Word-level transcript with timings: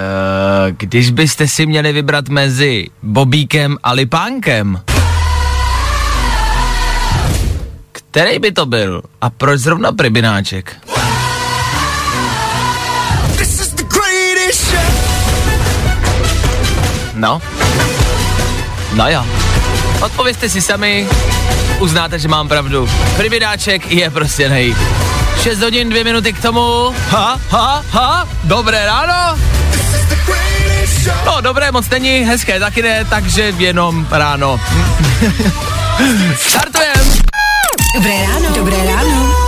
Eh, 0.00 0.72
Když 0.78 1.10
byste 1.10 1.48
si 1.48 1.66
měli 1.66 1.92
vybrat 1.92 2.28
mezi 2.28 2.86
Bobíkem 3.02 3.76
a 3.82 3.92
Lipánkem, 3.92 4.80
který 7.92 8.38
by 8.38 8.52
to 8.52 8.66
byl? 8.66 9.02
A 9.20 9.30
proč 9.30 9.60
zrovna 9.60 9.92
Pribináček? 9.92 10.76
No. 17.14 17.40
No 18.94 19.08
jo. 19.10 19.24
Odpovězte 20.00 20.48
si 20.48 20.60
sami, 20.62 21.06
uznáte, 21.78 22.18
že 22.18 22.28
mám 22.28 22.48
pravdu. 22.48 22.88
Pribináček 23.16 23.90
je 23.92 24.10
prostě 24.10 24.48
nej. 24.48 24.76
6 25.46 25.62
hodin, 25.62 25.88
2 25.90 26.04
minuty 26.04 26.32
k 26.32 26.42
tomu. 26.42 26.90
Ha, 27.10 27.38
ha, 27.50 27.84
ha, 27.92 28.28
dobré 28.44 28.86
ráno. 28.86 29.38
No, 31.26 31.40
dobré 31.40 31.72
moc 31.72 31.88
není, 31.90 32.26
hezké 32.26 32.58
taky 32.58 32.82
ne, 32.82 33.04
takže 33.04 33.54
jenom 33.58 34.06
ráno. 34.10 34.60
Startujem! 36.36 37.06
Dobré 37.94 38.26
ráno. 38.26 38.56
Dobré 38.56 38.76
ráno. 38.86 39.45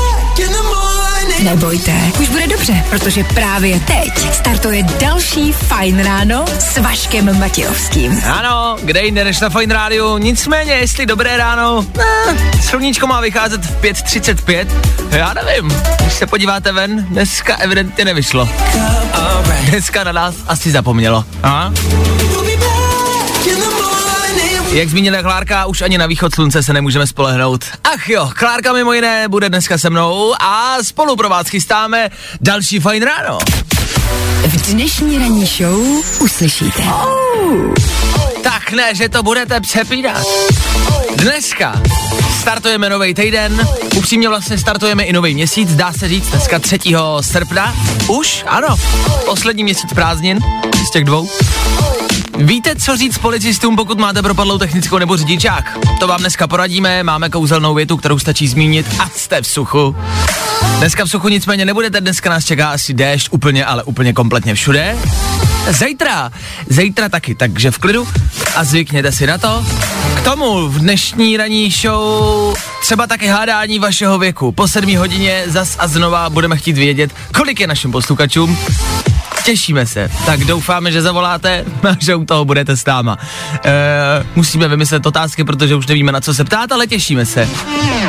Nebojte, 1.43 1.93
už 2.21 2.29
bude 2.29 2.47
dobře, 2.47 2.85
protože 2.91 3.25
právě 3.25 3.81
teď 3.81 4.35
startuje 4.35 4.83
další 4.83 5.53
Fajn 5.53 6.05
ráno 6.05 6.45
s 6.59 6.79
Vaškem 6.79 7.39
Matějovským. 7.39 8.23
Ano, 8.25 8.77
kde 8.83 9.03
jinde 9.05 9.25
než 9.25 9.41
na 9.41 9.51
Fine 9.51 9.75
Radio, 9.75 10.19
nicméně, 10.19 10.73
jestli 10.73 11.07
dobré 11.07 11.37
ráno, 11.37 11.87
eh, 12.01 12.63
sluníčko 12.63 13.07
má 13.07 13.21
vycházet 13.21 13.65
v 13.67 13.81
5.35, 13.81 14.69
já 15.11 15.35
nevím, 15.35 15.83
když 16.01 16.13
se 16.15 16.27
podíváte 16.27 16.73
ven, 16.73 17.05
dneska 17.05 17.57
evidentně 17.57 18.05
nevyšlo. 18.05 18.49
Dneska 19.69 20.05
na 20.05 20.13
nás 20.13 20.35
asi 20.49 20.71
zapomnělo. 20.71 21.25
Aha. 21.43 21.73
Jak 24.73 24.89
zmínila 24.89 25.23
Klárka, 25.23 25.67
už 25.67 25.83
ani 25.83 25.99
na 25.99 26.07
východ 26.07 26.35
slunce 26.35 26.63
se 26.63 26.73
nemůžeme 26.73 27.07
spolehnout. 27.07 27.65
Ach 27.85 28.09
jo, 28.09 28.31
Klárka 28.35 28.73
mimo 28.73 28.93
jiné 28.93 29.29
bude 29.29 29.49
dneska 29.49 29.79
se 29.79 29.91
mnou 29.91 30.35
a 30.41 30.77
spolu 30.83 31.17
pro 31.17 31.29
vás 31.29 31.49
chystáme 31.49 32.11
další 32.41 32.81
fajn 32.81 33.03
ráno. 33.03 33.39
V 34.47 34.73
dnešní 34.73 35.19
ranní 35.19 35.47
show 35.47 35.81
uslyšíte. 36.21 36.83
Tak 38.43 38.73
ne, 38.73 38.95
že 38.95 39.09
to 39.09 39.23
budete 39.23 39.61
přepídat. 39.61 40.23
Dneska 41.17 41.83
startujeme 42.41 42.91
nový 42.91 43.15
týden, 43.15 43.69
upřímně 43.97 44.29
vlastně 44.29 44.59
startujeme 44.59 45.05
i 45.05 45.13
nový 45.13 45.35
měsíc, 45.35 45.75
dá 45.75 45.93
se 45.93 46.09
říct, 46.09 46.31
dneska 46.31 46.59
3. 46.59 46.79
srpna. 47.21 47.75
Už, 48.09 48.45
ano, 48.47 48.77
poslední 49.27 49.65
měsíc 49.65 49.93
prázdnin 49.95 50.39
z 50.89 50.91
těch 50.91 51.05
dvou. 51.05 51.29
Víte, 52.39 52.77
co 52.77 52.97
říct 52.97 53.19
policistům, 53.19 53.77
pokud 53.77 53.99
máte 53.99 54.23
propadlou 54.23 54.59
technickou 54.59 54.99
nebo 54.99 55.17
řidičák? 55.17 55.79
To 56.01 56.09
vám 56.09 56.21
dneska 56.21 56.47
poradíme, 56.47 57.03
máme 57.03 57.31
kouzelnou 57.31 57.75
větu, 57.75 57.97
kterou 57.97 58.19
stačí 58.19 58.49
zmínit 58.49 58.87
a 58.99 59.09
jste 59.09 59.43
v 59.43 59.47
suchu. 59.47 59.97
Dneska 60.79 61.05
v 61.05 61.09
suchu 61.09 61.29
nicméně 61.29 61.65
nebudete, 61.65 62.01
dneska 62.01 62.31
nás 62.31 62.45
čeká 62.45 62.71
asi 62.71 62.95
déšť 62.95 63.29
úplně, 63.31 63.65
ale 63.65 63.83
úplně 63.83 64.13
kompletně 64.13 64.55
všude. 64.55 64.97
Zítra, 65.69 66.33
zítra 66.69 67.09
taky, 67.09 67.35
takže 67.35 67.71
v 67.71 67.79
klidu 67.79 68.09
a 68.57 68.65
zvykněte 68.65 69.13
si 69.13 69.27
na 69.27 69.39
to. 69.39 69.67
K 70.17 70.25
tomu 70.25 70.69
v 70.69 70.79
dnešní 70.79 71.37
ranní 71.37 71.71
show 71.71 72.55
třeba 72.83 73.07
taky 73.07 73.27
hádání 73.27 73.79
vašeho 73.79 74.19
věku. 74.19 74.53
Po 74.53 74.69
sedmí 74.69 74.97
hodině 74.97 75.43
zas 75.47 75.77
a 75.79 75.89
znova 75.89 76.31
budeme 76.31 76.57
chtít 76.57 76.77
vědět, 76.77 77.11
kolik 77.35 77.61
je 77.61 77.67
našim 77.67 77.93
posluchačům. 77.93 78.59
Těšíme 79.45 79.87
se. 79.87 80.11
Tak 80.27 80.45
doufáme, 80.45 80.93
že 80.93 81.03
zavoláte 81.03 81.65
a 81.91 81.97
že 82.01 82.15
u 82.15 82.25
toho 82.25 82.45
budete 82.45 82.77
s 82.77 82.85
náma. 82.85 83.19
E, 83.65 83.73
musíme 84.35 84.69
vymyslet 84.69 85.07
otázky, 85.07 85.45
protože 85.45 85.75
už 85.75 85.87
nevíme, 85.87 86.13
na 86.13 86.21
co 86.21 86.35
se 86.35 86.45
ptát, 86.45 86.73
ale 86.73 86.87
těšíme 86.87 87.27
se. 87.27 87.49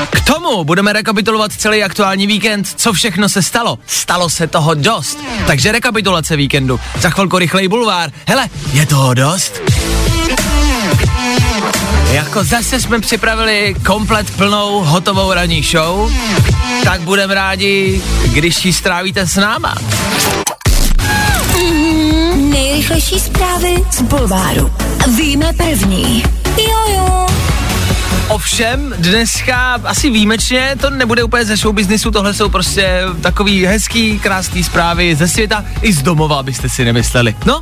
K 0.09 0.21
tomu 0.21 0.63
budeme 0.63 0.93
rekapitulovat 0.93 1.51
celý 1.53 1.83
aktuální 1.83 2.27
víkend, 2.27 2.67
co 2.75 2.93
všechno 2.93 3.29
se 3.29 3.43
stalo. 3.43 3.79
Stalo 3.87 4.29
se 4.29 4.47
toho 4.47 4.73
dost. 4.73 5.19
Takže 5.47 5.71
rekapitulace 5.71 6.35
víkendu. 6.35 6.79
Za 6.99 7.09
chvilku 7.09 7.37
rychlej 7.37 7.67
bulvár. 7.67 8.11
Hele, 8.27 8.49
je 8.73 8.85
toho 8.85 9.13
dost? 9.13 9.61
Jako 12.11 12.43
zase 12.43 12.81
jsme 12.81 12.99
připravili 12.99 13.75
komplet 13.85 14.29
plnou 14.37 14.83
hotovou 14.83 15.33
ranní 15.33 15.63
show, 15.63 16.11
tak 16.83 17.01
budeme 17.01 17.33
rádi, 17.35 18.01
když 18.25 18.65
ji 18.65 18.73
strávíte 18.73 19.27
s 19.27 19.35
náma. 19.35 19.75
Nejrychlejší 22.89 23.25
zprávy 23.25 23.75
z 23.91 24.01
Bulváru. 24.01 24.71
Víme 25.17 25.53
první. 25.53 26.23
Jojo. 26.57 27.27
Ovšem, 28.27 28.93
dneska 28.97 29.79
asi 29.83 30.09
výjimečně 30.09 30.75
to 30.81 30.89
nebude 30.89 31.23
úplně 31.23 31.45
ze 31.45 31.55
show 31.57 31.75
businessu, 31.75 32.11
tohle 32.11 32.33
jsou 32.33 32.49
prostě 32.49 33.01
takový 33.21 33.65
hezký, 33.65 34.19
krásný 34.19 34.63
zprávy 34.63 35.15
ze 35.15 35.27
světa 35.27 35.65
i 35.81 35.93
z 35.93 36.01
domova, 36.01 36.39
abyste 36.39 36.69
si 36.69 36.85
nemysleli. 36.85 37.35
No, 37.45 37.61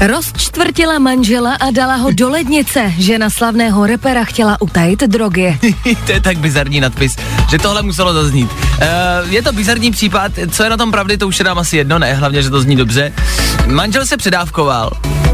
Rozčtvrtila 0.00 0.98
manžela 0.98 1.54
a 1.54 1.70
dala 1.70 1.96
ho 1.96 2.10
do 2.14 2.30
lednice. 2.30 2.92
Žena 2.98 3.30
slavného 3.30 3.86
repera 3.86 4.24
chtěla 4.24 4.60
utajit 4.60 5.00
drogy. 5.00 5.58
to 6.06 6.12
je 6.12 6.20
tak 6.20 6.38
bizarní 6.38 6.80
nadpis, 6.80 7.16
že 7.50 7.58
tohle 7.58 7.82
muselo 7.82 8.12
zaznít. 8.12 8.50
Uh, 8.52 9.32
je 9.32 9.42
to 9.42 9.52
bizarní 9.52 9.90
případ, 9.90 10.32
co 10.50 10.62
je 10.62 10.70
na 10.70 10.76
tom 10.76 10.90
pravdy, 10.90 11.16
to 11.16 11.28
už 11.28 11.38
je 11.38 11.44
nám 11.44 11.58
asi 11.58 11.76
jedno, 11.76 11.98
ne, 11.98 12.14
hlavně, 12.14 12.42
že 12.42 12.50
to 12.50 12.60
zní 12.60 12.76
dobře. 12.76 13.12
Manžel 13.66 14.06
se 14.06 14.16
předávkoval 14.16 14.90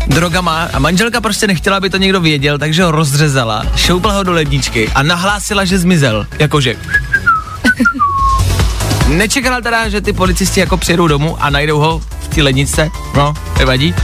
drogama 0.06 0.68
a 0.72 0.78
manželka 0.78 1.20
prostě 1.20 1.46
nechtěla, 1.46 1.76
aby 1.76 1.90
to 1.90 1.96
někdo 1.96 2.20
věděl, 2.20 2.58
takže 2.58 2.84
ho 2.84 2.90
rozřezala, 2.90 3.66
šoupla 3.76 4.12
ho 4.12 4.22
do 4.22 4.32
ledničky 4.32 4.88
a 4.94 5.02
nahlásila, 5.02 5.64
že 5.64 5.78
zmizel. 5.78 6.26
Jakože 6.38 6.76
Nečekala 9.08 9.60
teda, 9.60 9.88
že 9.88 10.00
ty 10.00 10.12
policisti 10.12 10.60
jako 10.60 10.76
přijedou 10.76 11.08
domů 11.08 11.36
a 11.40 11.50
najdou 11.50 11.78
ho 11.78 12.02
v 12.20 12.28
té 12.28 12.42
ledničce, 12.42 12.90
no, 13.16 13.34
nevadí. 13.58 13.94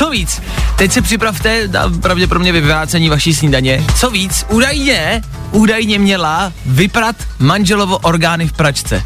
Co 0.00 0.10
víc, 0.10 0.42
teď 0.76 0.92
se 0.92 1.02
připravte 1.02 1.68
na 1.68 1.90
pravděpodobně 2.02 2.52
vyvrácení 2.52 3.08
vaší 3.08 3.34
snídaně. 3.34 3.84
Co 3.96 4.10
víc, 4.10 4.46
údajně, 4.48 5.22
údajně 5.52 5.98
měla 5.98 6.52
vyprat 6.66 7.16
manželovo 7.38 7.98
orgány 7.98 8.48
v 8.48 8.52
pračce. 8.52 9.02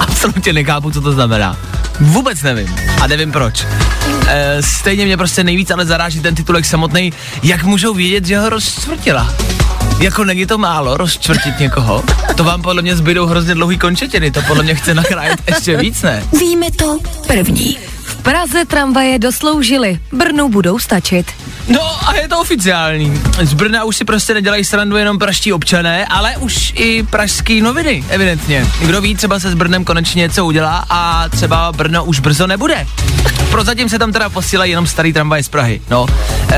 Absolutně 0.00 0.52
nechápu, 0.52 0.90
co 0.90 1.00
to 1.00 1.12
znamená. 1.12 1.56
Vůbec 2.00 2.42
nevím. 2.42 2.76
A 3.02 3.06
nevím 3.06 3.32
proč. 3.32 3.66
E, 4.26 4.62
stejně 4.62 5.04
mě 5.04 5.16
prostě 5.16 5.44
nejvíc 5.44 5.70
ale 5.70 5.86
zaráží 5.86 6.20
ten 6.20 6.34
titulek 6.34 6.64
samotný, 6.64 7.12
jak 7.42 7.64
můžou 7.64 7.94
vědět, 7.94 8.26
že 8.26 8.38
ho 8.38 8.48
rozčtvrtila. 8.48 9.34
Jako 10.00 10.24
není 10.24 10.46
to 10.46 10.58
málo 10.58 10.96
rozčtvrtit 10.96 11.58
někoho? 11.58 12.04
To 12.36 12.44
vám 12.44 12.62
podle 12.62 12.82
mě 12.82 12.96
zbydou 12.96 13.26
hrozně 13.26 13.54
dlouhý 13.54 13.78
končetiny, 13.78 14.30
to 14.30 14.42
podle 14.42 14.62
mě 14.62 14.74
chce 14.74 14.94
nakrájet 14.94 15.40
ještě 15.48 15.76
víc, 15.76 16.02
ne? 16.02 16.24
Víme 16.40 16.66
to 16.70 16.98
první. 17.26 17.95
Praze 18.26 18.64
tramvaje 18.64 19.18
dosloužily. 19.18 20.00
Brnu 20.12 20.48
budou 20.48 20.78
stačit. 20.78 21.32
No 21.68 22.08
a 22.08 22.14
je 22.14 22.28
to 22.28 22.40
oficiální. 22.40 23.22
Z 23.42 23.54
Brna 23.54 23.84
už 23.84 23.96
si 23.96 24.04
prostě 24.04 24.34
nedělají 24.34 24.64
srandu 24.64 24.96
jenom 24.96 25.18
praští 25.18 25.52
občané, 25.52 26.06
ale 26.06 26.36
už 26.36 26.72
i 26.76 27.02
pražský 27.02 27.60
noviny, 27.60 28.04
evidentně. 28.08 28.66
Kdo 28.80 29.00
ví, 29.00 29.14
třeba 29.14 29.40
se 29.40 29.50
s 29.50 29.54
Brnem 29.54 29.84
konečně 29.84 30.20
něco 30.20 30.46
udělá 30.46 30.84
a 30.90 31.28
třeba 31.28 31.72
Brno 31.72 32.04
už 32.04 32.20
brzo 32.20 32.46
nebude. 32.46 32.86
Prozatím 33.50 33.88
se 33.88 33.98
tam 33.98 34.12
teda 34.12 34.28
posílají 34.28 34.70
jenom 34.70 34.86
starý 34.86 35.12
tramvaj 35.12 35.42
z 35.42 35.48
Prahy. 35.48 35.80
No, 35.90 36.06
e, 36.50 36.56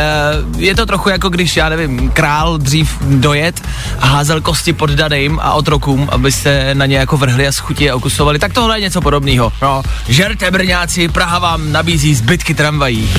je 0.57 0.75
to 0.75 0.87
trochu 0.87 1.09
jako 1.09 1.29
když, 1.29 1.57
já 1.57 1.69
nevím, 1.69 2.11
král 2.11 2.59
dřív 2.59 2.97
dojet 3.01 3.63
a 3.99 4.07
házel 4.07 4.41
kosti 4.41 4.73
poddaným 4.73 5.41
a 5.43 5.53
otrokům, 5.53 6.09
aby 6.13 6.33
se 6.33 6.75
na 6.75 6.87
ně 6.87 6.97
jako 6.97 7.17
vrhli 7.17 7.47
a 7.49 7.53
schutí 7.53 7.91
a 7.91 7.97
okusovali. 7.97 8.39
Tak 8.39 8.53
tohle 8.53 8.77
je 8.77 8.83
něco 8.83 9.01
podobného. 9.01 9.53
No, 9.63 9.83
žerte 10.09 10.51
Brňáci, 10.51 11.09
Praha 11.09 11.39
vám 11.39 11.58
nabízí 11.59 12.15
zbytky 12.15 12.55
tramvají. 12.55 13.11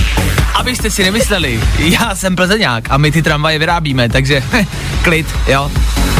Abyste 0.53 0.91
si 0.91 1.03
nemysleli, 1.03 1.61
já 1.79 2.15
jsem 2.15 2.35
Plzeňák 2.35 2.91
a 2.91 2.97
my 2.97 3.11
ty 3.11 3.21
tramvaje 3.21 3.59
vyrábíme, 3.59 4.09
takže 4.09 4.43
klid, 5.03 5.27
jo. 5.47 5.71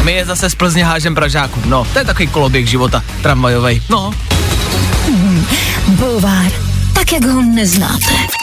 My 0.04 0.12
je 0.12 0.24
zase 0.24 0.50
z 0.50 0.54
Plzně 0.54 0.84
hážem 0.84 1.14
Pražákům, 1.14 1.62
no, 1.66 1.86
to 1.92 1.98
je 1.98 2.04
takový 2.04 2.28
koloběh 2.28 2.66
života 2.68 3.02
tramvajovej, 3.22 3.82
no. 3.90 4.14
Bulvár. 5.88 6.52
Tak, 6.94 7.12
jak 7.12 7.24
ho 7.24 7.42
neznáte. 7.42 8.40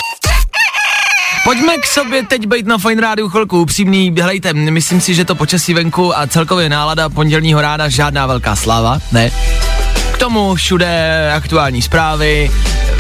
Pojďme 1.44 1.78
k 1.78 1.86
sobě 1.86 2.24
teď 2.24 2.46
být 2.46 2.68
na 2.68 2.78
Fine 2.78 3.02
Rádiu 3.02 3.30
chvilku 3.30 3.62
upřímný. 3.62 4.16
Hlejte, 4.22 4.54
myslím 4.54 5.02
si, 5.02 5.16
že 5.16 5.26
to 5.26 5.36
počasí 5.36 5.74
venku 5.74 6.18
a 6.18 6.28
celkově 6.28 6.70
nálada 6.70 7.10
pondělního 7.10 7.62
rána 7.62 7.90
žádná 7.90 8.28
velká 8.28 8.56
sláva, 8.56 9.00
ne? 9.12 9.32
K 10.12 10.18
tomu 10.18 10.56
všude 10.56 11.32
aktuální 11.36 11.82
zprávy, 11.82 12.52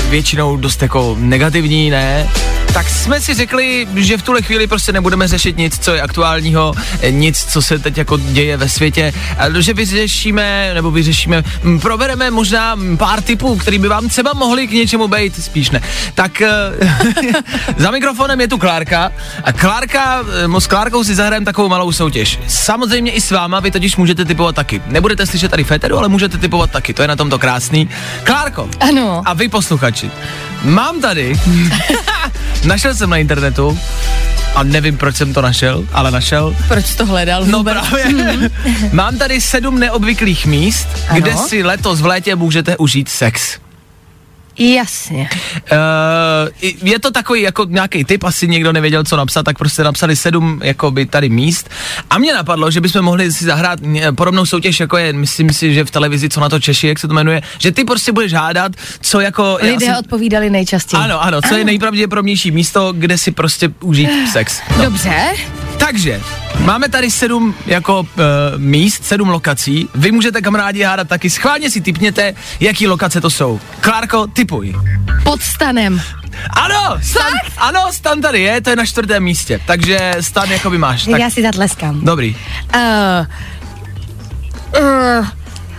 většinou 0.09 0.57
dost 0.57 0.81
jako 0.81 1.15
negativní, 1.19 1.89
ne? 1.89 2.29
Tak 2.73 2.89
jsme 2.89 3.21
si 3.21 3.33
řekli, 3.33 3.87
že 3.95 4.17
v 4.17 4.21
tuhle 4.21 4.41
chvíli 4.41 4.67
prostě 4.67 4.91
nebudeme 4.91 5.27
řešit 5.27 5.57
nic, 5.57 5.79
co 5.79 5.93
je 5.93 6.01
aktuálního, 6.01 6.73
nic, 7.09 7.45
co 7.49 7.61
se 7.61 7.79
teď 7.79 7.97
jako 7.97 8.17
děje 8.17 8.57
ve 8.57 8.69
světě, 8.69 9.13
že 9.59 9.73
vyřešíme, 9.73 10.71
nebo 10.73 10.91
vyřešíme, 10.91 11.43
probereme 11.81 12.31
možná 12.31 12.75
pár 12.97 13.21
typů, 13.21 13.55
který 13.55 13.79
by 13.79 13.87
vám 13.87 14.09
třeba 14.09 14.33
mohli 14.33 14.67
k 14.67 14.71
něčemu 14.71 15.07
být, 15.07 15.43
spíš 15.43 15.69
ne. 15.69 15.81
Tak 16.13 16.41
eh, 16.41 16.49
za 17.77 17.91
mikrofonem 17.91 18.41
je 18.41 18.47
tu 18.47 18.57
Klárka 18.57 19.11
a 19.43 19.53
Klárka, 19.53 20.23
eh, 20.57 20.61
s 20.61 20.67
Klárkou 20.67 21.03
si 21.03 21.15
zahrajeme 21.15 21.45
takovou 21.45 21.69
malou 21.69 21.91
soutěž. 21.91 22.39
Samozřejmě 22.47 23.11
i 23.11 23.21
s 23.21 23.31
váma, 23.31 23.59
vy 23.59 23.71
totiž 23.71 23.95
můžete 23.95 24.25
typovat 24.25 24.55
taky. 24.55 24.81
Nebudete 24.87 25.25
slyšet 25.25 25.51
tady 25.51 25.63
Féteru, 25.63 25.97
ale 25.97 26.07
můžete 26.07 26.37
typovat 26.37 26.71
taky, 26.71 26.93
to 26.93 27.01
je 27.01 27.07
na 27.07 27.15
tomto 27.15 27.39
krásný. 27.39 27.89
Klárko, 28.23 28.69
Ano. 28.79 29.21
a 29.25 29.33
vy 29.33 29.49
posluchači, 30.05 30.11
mám 30.63 31.01
tady, 31.01 31.39
našel 32.65 32.95
jsem 32.95 33.09
na 33.09 33.17
internetu, 33.17 33.79
a 34.55 34.63
nevím, 34.63 34.97
proč 34.97 35.15
jsem 35.15 35.33
to 35.33 35.41
našel, 35.41 35.85
ale 35.93 36.11
našel. 36.11 36.55
Proč 36.67 36.95
to 36.95 37.05
hledal 37.05 37.45
No 37.45 37.57
vůbec? 37.57 37.77
právě. 37.89 38.49
Mám 38.91 39.17
tady 39.17 39.41
sedm 39.41 39.79
neobvyklých 39.79 40.45
míst, 40.45 40.87
Ano. 41.09 41.19
kde 41.21 41.33
si 41.35 41.63
letos 41.63 42.01
v 42.01 42.05
létě 42.05 42.35
můžete 42.35 42.77
užít 42.77 43.09
sex. 43.09 43.57
Jasně. 44.59 45.29
Uh, 45.71 46.69
je 46.83 46.99
to 46.99 47.11
takový 47.11 47.41
jako 47.41 47.65
nějaký 47.69 48.03
typ, 48.03 48.23
asi 48.23 48.47
někdo 48.47 48.73
nevěděl, 48.73 49.03
co 49.03 49.17
napsat, 49.17 49.43
tak 49.43 49.57
prostě 49.57 49.83
napsali 49.83 50.15
sedm 50.15 50.61
jakoby 50.63 51.05
tady 51.05 51.29
míst. 51.29 51.69
A 52.09 52.17
mě 52.17 52.33
napadlo, 52.33 52.71
že 52.71 52.81
bychom 52.81 53.01
mohli 53.01 53.31
si 53.31 53.45
zahrát 53.45 53.79
podobnou 54.15 54.45
soutěž, 54.45 54.79
jako 54.79 54.97
je, 54.97 55.13
myslím 55.13 55.49
si, 55.49 55.73
že 55.73 55.85
v 55.85 55.91
televizi, 55.91 56.29
co 56.29 56.39
na 56.39 56.49
to 56.49 56.59
Češi, 56.59 56.87
jak 56.87 56.99
se 56.99 57.07
to 57.07 57.13
jmenuje, 57.13 57.41
že 57.57 57.71
ty 57.71 57.83
prostě 57.83 58.11
budeš 58.11 58.33
hádat, 58.33 58.71
co 59.01 59.19
jako... 59.19 59.57
Lidé 59.61 59.85
si- 59.85 59.99
odpovídali 59.99 60.49
nejčastěji. 60.49 61.03
ano, 61.03 61.23
ano, 61.23 61.41
co 61.41 61.55
je 61.55 61.65
nejpravděpodobnější 61.65 62.51
místo, 62.51 62.93
kde 62.97 63.17
si 63.17 63.31
prostě 63.31 63.69
užít 63.81 64.09
sex. 64.31 64.61
No. 64.77 64.83
Dobře. 64.83 65.33
Takže, 65.77 66.21
máme 66.59 66.89
tady 66.89 67.11
sedm 67.11 67.55
jako 67.65 67.99
uh, 67.99 68.07
míst, 68.57 69.05
sedm 69.05 69.29
lokací. 69.29 69.89
Vy 69.95 70.11
můžete 70.11 70.41
kamarádi 70.41 70.83
hádat 70.83 71.07
taky. 71.07 71.29
Schválně 71.29 71.69
si 71.69 71.81
typněte, 71.81 72.33
jaký 72.59 72.87
lokace 72.87 73.21
to 73.21 73.29
jsou. 73.29 73.59
Klárko, 73.81 74.27
typuj. 74.27 74.75
Pod 75.23 75.41
stanem. 75.41 76.01
Ano, 76.49 76.97
stan, 77.03 77.31
ano, 77.57 77.79
stan 77.91 78.21
tady 78.21 78.41
je, 78.41 78.61
to 78.61 78.69
je 78.69 78.75
na 78.75 78.85
čtvrtém 78.85 79.23
místě. 79.23 79.59
Takže 79.65 80.13
stan 80.21 80.51
jakoby 80.51 80.77
máš. 80.77 81.05
Tak, 81.05 81.19
Já 81.19 81.29
si 81.29 81.41
zatleskám. 81.41 82.05
Dobrý. 82.05 82.35
Uh, 82.75 82.81
uh, 84.81 85.27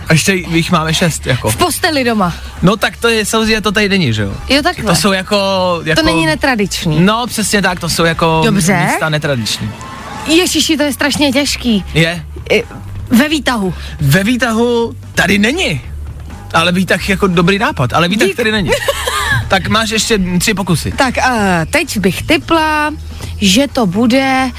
A 0.07 0.13
ještě 0.13 0.33
jich 0.33 0.71
máme 0.71 0.93
šest, 0.93 1.25
jako. 1.25 1.51
v 1.51 1.55
posteli 1.55 2.03
doma. 2.03 2.33
No 2.61 2.77
tak 2.77 2.97
to 2.97 3.07
je, 3.07 3.25
samozřejmě 3.25 3.61
to 3.61 3.71
tady 3.71 3.89
není, 3.89 4.13
že 4.13 4.21
jo? 4.21 4.33
Jo, 4.49 4.61
takhle. 4.61 4.85
To 4.85 5.01
jsou 5.01 5.11
jako, 5.11 5.37
jako... 5.83 6.01
to 6.01 6.05
není 6.05 6.25
netradiční. 6.25 6.99
No, 6.99 7.27
přesně 7.27 7.61
tak, 7.61 7.79
to 7.79 7.89
jsou 7.89 8.05
jako 8.05 8.41
Dobře. 8.45 8.85
místa 8.85 9.09
netradiční. 9.09 9.71
Ježiši, 10.29 10.77
to 10.77 10.83
je 10.83 10.93
strašně 10.93 11.31
těžký. 11.31 11.83
Je? 11.93 12.25
Ve 13.09 13.29
výtahu. 13.29 13.73
Ve 14.01 14.23
výtahu 14.23 14.95
tady 15.15 15.37
není. 15.37 15.81
Ale 16.53 16.71
výtah 16.71 17.09
jako 17.09 17.27
dobrý 17.27 17.59
nápad, 17.59 17.93
ale 17.93 18.07
výtah 18.07 18.27
Dík. 18.27 18.37
tady 18.37 18.51
není. 18.51 18.69
tak 19.47 19.67
máš 19.67 19.89
ještě 19.89 20.19
tři 20.39 20.53
pokusy. 20.53 20.91
Tak 20.91 21.17
uh, 21.17 21.33
teď 21.69 21.97
bych 21.97 22.23
typla, 22.23 22.93
že 23.41 23.67
to 23.67 23.85
bude 23.85 24.51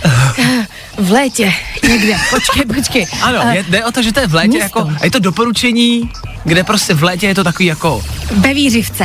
v 0.98 1.10
létě 1.10 1.52
někde. 1.88 2.16
Počkej, 2.30 2.64
počkej. 2.76 3.06
Ano, 3.22 3.38
Eh, 3.44 3.56
je, 3.56 3.62
jde 3.62 3.84
o 3.84 3.92
to, 3.92 4.02
že 4.02 4.12
to 4.12 4.20
je 4.20 4.26
v 4.26 4.34
létě 4.34 4.48
místo. 4.48 4.62
jako, 4.62 4.90
a 5.00 5.04
je 5.04 5.10
to 5.10 5.18
doporučení, 5.18 6.10
kde 6.44 6.64
prostě 6.64 6.94
v 6.94 7.02
létě 7.02 7.26
je 7.26 7.34
to 7.34 7.44
takový 7.44 7.66
jako, 7.66 8.02
Ve 8.36 8.54
výřivce. 8.54 9.04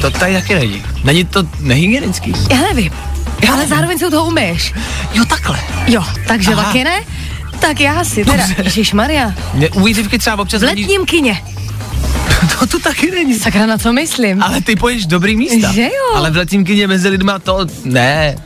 to 0.00 0.10
tady 0.10 0.34
taky 0.34 0.54
není. 0.54 0.82
Není 1.04 1.24
to 1.24 1.42
nehygienický. 1.60 2.32
Já 2.50 2.60
nevím. 2.60 2.92
Ale 3.52 3.66
zároveň 3.66 3.98
se 3.98 4.06
u 4.06 4.10
toho 4.10 4.26
umyš. 4.26 4.74
Jo, 5.14 5.24
takhle. 5.24 5.58
Jo, 5.86 6.04
takže 6.28 6.52
Aha. 6.52 6.62
taky 6.64 6.84
ne? 6.84 7.00
Tak 7.60 7.80
já 7.80 8.04
si 8.04 8.24
teda. 8.24 8.44
Ježíš 8.62 8.92
Maria, 8.92 9.34
u 9.74 9.84
výřivky 9.84 10.18
třeba 10.18 10.38
občas 10.42 10.62
v 10.62 10.64
hodí- 10.66 10.82
letním 10.82 11.06
kině. 11.06 11.42
To 12.58 12.66
tu 12.66 12.78
taky 12.78 13.10
není. 13.10 13.34
Sakra, 13.38 13.66
na 13.66 13.78
co 13.78 13.92
myslím? 13.92 14.42
Ale 14.42 14.60
ty 14.60 14.76
poješ 14.76 15.06
dobrý 15.06 15.36
místa. 15.36 15.72
Že 15.72 15.82
jo? 15.82 16.16
Ale 16.16 16.30
v 16.30 16.36
letním 16.36 16.64
kině 16.64 16.86
mezi 16.86 17.08
lidma 17.08 17.38
to 17.38 17.66
ne. 17.84 18.36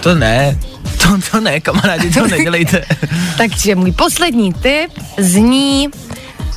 To 0.00 0.14
ne. 0.14 0.58
To, 1.02 1.18
to 1.30 1.40
ne, 1.40 1.60
kamarádi, 1.60 2.10
to 2.10 2.26
nedělejte. 2.28 2.84
Takže 3.38 3.74
můj 3.74 3.92
poslední 3.92 4.52
tip 4.52 4.90
zní, 5.18 5.88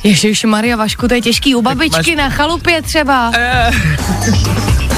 Ježíš 0.04 0.44
Maria 0.44 0.76
Vašku, 0.76 1.08
to 1.08 1.14
je 1.14 1.20
těžký 1.22 1.54
u 1.54 1.62
babičky 1.62 2.10
máš- 2.10 2.16
na 2.16 2.30
chalupě 2.30 2.82
třeba. 2.82 3.32
Eh. 3.34 3.70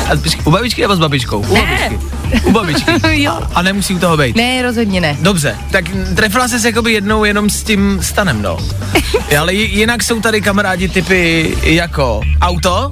A 0.08 0.12
u 0.44 0.50
babičky 0.50 0.80
nebo 0.82 0.96
s 0.96 0.98
babičkou? 0.98 1.38
U 1.38 1.54
Ne. 1.54 1.60
babičky. 1.62 2.06
U 2.44 2.52
babičky. 2.52 2.90
jo. 3.22 3.40
A 3.54 3.62
nemusí 3.62 3.94
u 3.94 3.98
toho 3.98 4.16
být. 4.16 4.36
Ne, 4.36 4.62
rozhodně 4.62 5.00
ne. 5.00 5.16
Dobře, 5.20 5.56
tak 5.70 5.84
trefila 6.16 6.48
se 6.48 6.68
jakoby 6.68 6.92
jednou 6.92 7.24
jenom 7.24 7.50
s 7.50 7.62
tím 7.62 7.98
stanem, 8.02 8.42
no. 8.42 8.58
Ale 9.40 9.54
jinak 9.54 10.02
jsou 10.02 10.20
tady 10.20 10.40
kamarádi 10.40 10.88
typy 10.88 11.54
jako 11.62 12.20
auto, 12.40 12.90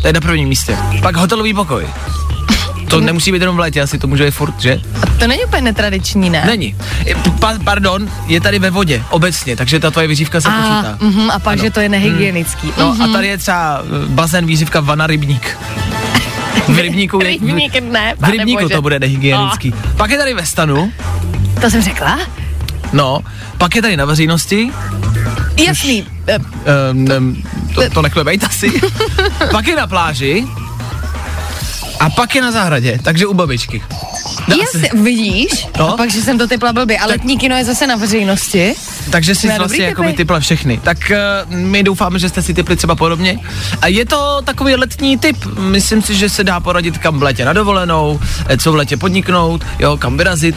to 0.00 0.06
je 0.06 0.12
na 0.12 0.20
prvním 0.20 0.48
místě. 0.48 0.76
Pak 1.02 1.16
hotelový 1.16 1.54
pokoj. 1.54 1.86
To 2.88 3.00
nemusí 3.00 3.32
být 3.32 3.40
jenom 3.40 3.56
v 3.56 3.58
létě, 3.58 3.82
asi 3.82 3.98
to 3.98 4.06
může 4.06 4.24
být 4.24 4.30
furt, 4.30 4.60
že? 4.60 4.80
A 5.02 5.06
to 5.18 5.26
není 5.26 5.44
úplně 5.44 5.62
netradiční, 5.62 6.30
ne? 6.30 6.42
Není. 6.46 6.76
Pa, 7.40 7.52
pardon, 7.64 8.10
je 8.26 8.40
tady 8.40 8.58
ve 8.58 8.70
vodě, 8.70 9.02
obecně, 9.10 9.56
takže 9.56 9.80
ta 9.80 9.90
tvoje 9.90 10.08
výřivka 10.08 10.40
se 10.40 10.48
A, 10.48 10.52
počítá. 10.52 10.98
mhm, 11.00 11.30
a 11.30 11.38
pak, 11.38 11.52
Ano. 11.52 11.62
že 11.64 11.70
to 11.70 11.80
je 11.80 11.88
nehygienický. 11.88 12.72
No 12.78 12.92
Mhm. 12.94 13.02
a 13.02 13.08
tady 13.08 13.26
je 13.28 13.38
třeba 13.38 13.82
bazén, 14.06 14.46
výřivka, 14.46 14.80
vana, 14.80 15.06
rybník. 15.06 15.58
V 16.68 16.78
rybníku, 16.78 17.18
je, 17.22 17.28
Rybník 17.28 17.80
ne, 17.82 18.14
v 18.18 18.28
rybníku 18.30 18.62
bože. 18.62 18.74
to 18.74 18.82
bude 18.82 18.98
nehygienický. 18.98 19.74
Pak 19.96 20.10
je 20.10 20.18
tady 20.18 20.34
ve 20.34 20.46
stanu, 20.46 20.92
To 21.60 21.70
jsem 21.70 21.82
řekla? 21.82 22.18
no, 22.92 23.20
pak 23.58 23.76
je 23.76 23.82
tady 23.82 23.96
na 23.96 24.04
veřejnosti, 24.04 24.70
Jasný. 25.66 26.06
Um, 26.90 27.08
um, 27.18 27.42
to, 27.74 27.90
to 27.90 28.02
nechme 28.02 28.24
být 28.24 28.44
asi. 28.44 28.72
pak 29.50 29.66
je 29.66 29.76
na 29.76 29.86
pláži 29.86 30.44
a 32.00 32.10
pak 32.10 32.34
je 32.34 32.42
na 32.42 32.50
zahradě, 32.52 32.98
takže 33.02 33.26
u 33.26 33.34
babičky. 33.34 33.82
Dá 34.48 34.56
Jasně, 34.56 34.90
vidíš? 35.02 35.66
No. 35.78 35.92
A 35.94 35.96
pak, 35.96 36.10
že 36.10 36.22
jsem 36.22 36.38
to 36.38 36.46
typla 36.48 36.72
blbě. 36.72 36.98
A 36.98 37.06
letní 37.06 37.38
kino 37.38 37.56
je 37.56 37.64
zase 37.64 37.86
na 37.86 37.96
veřejnosti. 37.96 38.74
Takže 39.10 39.34
si 39.34 39.46
To 39.46 39.52
je 39.52 39.58
vlastně 39.58 39.84
jako 39.84 40.02
typy. 40.02 40.16
typla 40.16 40.40
všechny. 40.40 40.80
Tak 40.84 40.98
uh, 41.46 41.54
my 41.54 41.82
doufáme, 41.82 42.18
že 42.18 42.28
jste 42.28 42.42
si 42.42 42.54
typli 42.54 42.76
třeba 42.76 42.94
podobně. 42.94 43.38
A 43.82 43.86
je 43.86 44.04
to 44.06 44.40
takový 44.44 44.74
letní 44.74 45.18
typ. 45.18 45.36
Myslím 45.58 46.02
si, 46.02 46.14
že 46.14 46.28
se 46.28 46.44
dá 46.44 46.60
poradit, 46.60 46.98
kam 46.98 47.18
v 47.18 47.22
létě 47.22 47.44
na 47.44 47.52
dovolenou, 47.52 48.20
eh, 48.48 48.56
co 48.58 48.72
v 48.72 48.74
létě 48.74 48.96
podniknout, 48.96 49.64
jo, 49.78 49.96
kam 49.96 50.16
vyrazit, 50.16 50.56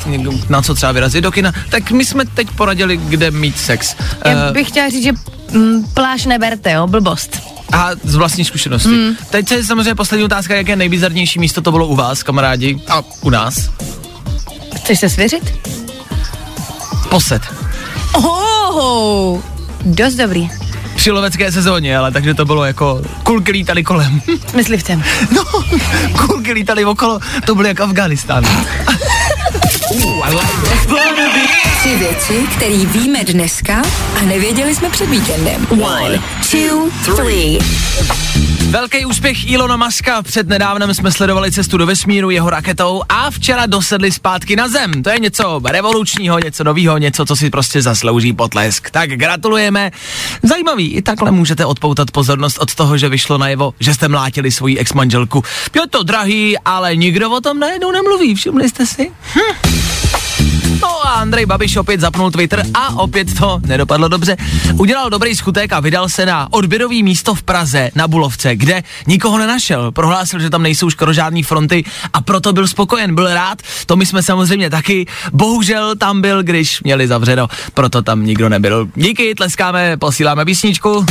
na 0.50 0.62
co 0.62 0.76
třeba 0.76 0.92
vyrazit 0.92 1.24
do 1.24 1.32
kina. 1.32 1.54
Tak 1.70 1.92
my 1.92 2.06
jsme 2.06 2.26
teď 2.26 2.52
poradili, 2.52 2.98
kde 2.98 3.32
mít 3.32 3.58
sex. 3.60 3.96
Já 4.26 4.50
Eh, 4.50 4.52
bych 4.52 4.68
chtěla 4.68 4.90
říct, 4.90 5.04
že 5.04 5.12
mm, 5.52 5.84
pláž 5.94 6.26
neberte, 6.26 6.72
jo, 6.72 6.88
blbost. 6.88 7.40
A 7.72 7.90
z 8.04 8.16
vlastní 8.16 8.46
zkušenosti. 8.46 8.90
Hmm. 8.90 9.16
Teď 9.30 9.52
je 9.52 9.64
samozřejmě 9.64 9.96
poslední 9.96 10.26
otázka, 10.26 10.56
jaké 10.56 10.76
nejbizarnější 10.76 11.40
místo 11.40 11.62
to 11.62 11.72
bylo 11.72 11.88
u 11.88 11.96
vás, 11.96 12.24
kamarádi, 12.24 12.82
a 12.88 13.02
u 13.22 13.30
nás. 13.30 13.70
Chceš 14.76 15.00
se 15.00 15.10
svěřit? 15.10 15.54
Poset. 17.10 17.42
Oh, 18.14 19.40
dost 19.86 20.16
dobrý. 20.16 20.50
Při 20.96 21.12
lovecké 21.12 21.52
sezóně, 21.52 21.98
ale 21.98 22.12
takže 22.12 22.34
to 22.34 22.46
bylo 22.46 22.66
jako 22.66 23.02
kulky 23.24 23.52
lítali 23.52 23.84
kolem. 23.84 24.22
Myslivcem. 24.56 25.04
No, 25.36 25.44
kulky 26.28 26.52
lítali 26.54 26.86
okolo, 26.86 27.20
to 27.46 27.56
bylo 27.56 27.68
jak 27.68 27.80
Afganistán. 27.80 28.44
Tři 31.80 31.96
věci, 31.96 32.46
které 32.56 32.78
víme 32.86 33.24
dneska 33.24 33.82
a 34.20 34.22
nevěděli 34.26 34.76
jsme 34.76 34.90
před 34.90 35.10
víkendem. 35.10 35.68
One, 35.70 36.22
two, 36.52 36.90
three. 37.16 37.60
Velký 38.70 39.06
úspěch 39.06 39.52
Ilona 39.52 39.78
Maska. 39.78 40.22
Před 40.22 40.48
nedávnem 40.48 40.94
jsme 40.94 41.12
sledovali 41.12 41.52
cestu 41.52 41.78
do 41.78 41.86
vesmíru 41.86 42.30
jeho 42.30 42.50
raketou 42.50 43.02
a 43.10 43.32
včera 43.32 43.66
dosedli 43.66 44.12
zpátky 44.12 44.56
na 44.56 44.68
Zem. 44.68 45.04
To 45.04 45.10
je 45.10 45.20
něco 45.20 45.62
revolučního, 45.66 46.40
něco 46.40 46.64
nového, 46.64 46.98
něco, 46.98 47.26
co 47.26 47.36
si 47.36 47.50
prostě 47.50 47.82
zaslouží 47.82 48.34
potlesk. 48.34 48.90
Tak 48.90 49.10
gratulujeme. 49.10 49.92
Zajímavý, 50.44 50.94
i 50.94 51.02
takhle 51.02 51.32
můžete 51.32 51.66
odpoutat 51.66 52.12
pozornost 52.12 52.58
od 52.58 52.76
toho, 52.76 52.98
že 52.98 53.10
vyšlo 53.10 53.38
najevo, 53.38 53.74
že 53.80 53.94
jste 53.94 54.08
mlátili 54.08 54.52
svoji 54.52 54.78
ex-manželku. 54.78 55.44
Je 55.76 55.88
to 55.90 56.04
drahý, 56.04 56.58
ale 56.66 56.96
nikdo 56.96 57.32
o 57.32 57.42
tom 57.42 57.60
najednou 57.60 57.92
nemluví, 57.92 58.36
všimli 58.36 58.70
jste 58.70 58.86
si? 58.86 59.12
Hm. 59.34 59.99
No 60.82 61.08
a 61.08 61.10
Andrej 61.10 61.46
Babiš 61.46 61.76
opět 61.76 62.00
zapnul 62.00 62.32
Twitter 62.32 62.66
a 62.74 62.96
opět 62.96 63.40
to 63.40 63.62
nedopadlo 63.66 64.08
dobře. 64.08 64.38
Udělal 64.78 65.10
dobrý 65.10 65.36
skutek 65.36 65.74
a 65.74 65.80
vydal 65.80 66.10
se 66.10 66.26
na 66.26 66.48
odběrový 66.52 67.04
místo 67.04 67.36
v 67.36 67.44
Praze 67.44 67.92
na 67.96 68.08
Bulovce, 68.08 68.56
kde 68.56 68.84
nikoho 69.08 69.38
nenašel. 69.38 69.92
Prohlásil, 69.92 70.40
že 70.40 70.50
tam 70.50 70.64
nejsou 70.64 70.90
skoro 70.90 71.14
žádný 71.14 71.44
fronty 71.44 71.84
a 72.14 72.22
proto 72.22 72.54
byl 72.54 72.68
spokojen, 72.68 73.16
byl 73.16 73.34
rád. 73.34 73.62
To 73.86 73.96
my 73.96 74.06
jsme 74.06 74.24
samozřejmě 74.24 74.70
taky. 74.70 75.06
Bohužel 75.34 75.96
tam 75.96 76.22
byl, 76.22 76.44
když 76.44 76.84
měli 76.84 77.08
zavřeno, 77.08 77.48
proto 77.74 78.02
tam 78.02 78.26
nikdo 78.26 78.50
nebyl. 78.50 78.88
Díky, 78.96 79.36
tleskáme, 79.36 79.98
posíláme 79.98 80.46
písničku. 80.46 81.06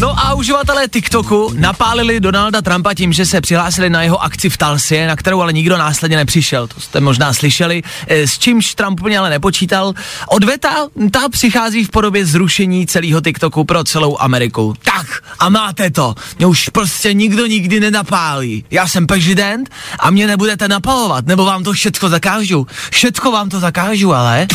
No 0.00 0.18
a 0.18 0.34
uživatelé 0.34 0.88
TikToku 0.88 1.52
napálili 1.56 2.20
Donalda 2.20 2.62
Trumpa 2.62 2.94
tím, 2.94 3.12
že 3.12 3.26
se 3.26 3.40
přihlásili 3.40 3.90
na 3.90 4.02
jeho 4.02 4.22
akci 4.22 4.50
v 4.50 4.56
Talsie, 4.56 5.06
na 5.06 5.16
kterou 5.16 5.40
ale 5.40 5.52
nikdo 5.52 5.78
následně 5.78 6.16
nepřišel. 6.16 6.66
To 6.66 6.80
jste 6.80 7.00
možná 7.00 7.32
slyšeli, 7.32 7.82
eh, 8.06 8.26
s 8.26 8.38
čímž 8.38 8.74
Trump 8.74 9.00
úplně 9.00 9.18
ale 9.18 9.30
nepočítal. 9.30 9.94
Odveta, 10.28 10.88
ta 11.10 11.28
přichází 11.28 11.84
v 11.84 11.90
podobě 11.90 12.26
zrušení 12.26 12.86
celého 12.86 13.20
TikToku 13.20 13.64
pro 13.64 13.84
celou 13.84 14.18
Ameriku. 14.20 14.74
Tak, 14.84 15.06
a 15.38 15.48
máte 15.48 15.90
to. 15.90 16.14
Mě 16.38 16.46
už 16.46 16.68
prostě 16.68 17.14
nikdo 17.14 17.46
nikdy 17.46 17.80
nenapálí. 17.80 18.64
Já 18.70 18.88
jsem 18.88 19.06
prezident 19.06 19.70
a 19.98 20.10
mě 20.10 20.26
nebudete 20.26 20.68
napalovat, 20.68 21.26
nebo 21.26 21.44
vám 21.44 21.64
to 21.64 21.72
všetko 21.72 22.08
zakážu. 22.08 22.66
Všetko 22.90 23.32
vám 23.32 23.48
to 23.48 23.60
zakážu, 23.60 24.14
ale... 24.14 24.46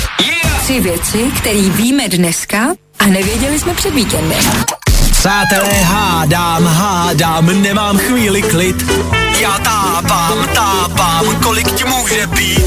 Tři 0.64 0.80
věci, 0.80 1.32
které 1.38 1.62
víme 1.70 2.10
dneska 2.10 2.68
a 3.00 3.06
nevěděli 3.06 3.60
jsme 3.60 3.74
před 3.74 3.94
víkendem. 3.94 4.44
Přátelé, 5.20 5.74
hádám, 5.74 6.66
hádám, 6.66 7.62
nemám 7.62 7.98
chvíli 7.98 8.42
klid. 8.42 8.86
Já 9.40 9.60
tápám, 9.60 10.48
tápám, 10.54 11.36
kolik 11.44 11.72
ti 11.72 11.84
může 11.84 12.28
být? 12.28 12.66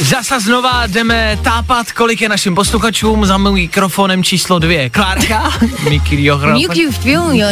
Zasa 0.00 0.40
znova 0.40 0.86
jdeme 0.86 1.38
tápat, 1.44 1.92
kolik 1.92 2.20
je 2.20 2.28
našim 2.28 2.54
posluchačům 2.54 3.26
za 3.26 3.38
mikrofonem 3.38 4.24
číslo 4.24 4.58
dvě. 4.58 4.90
Klárka? 4.90 5.52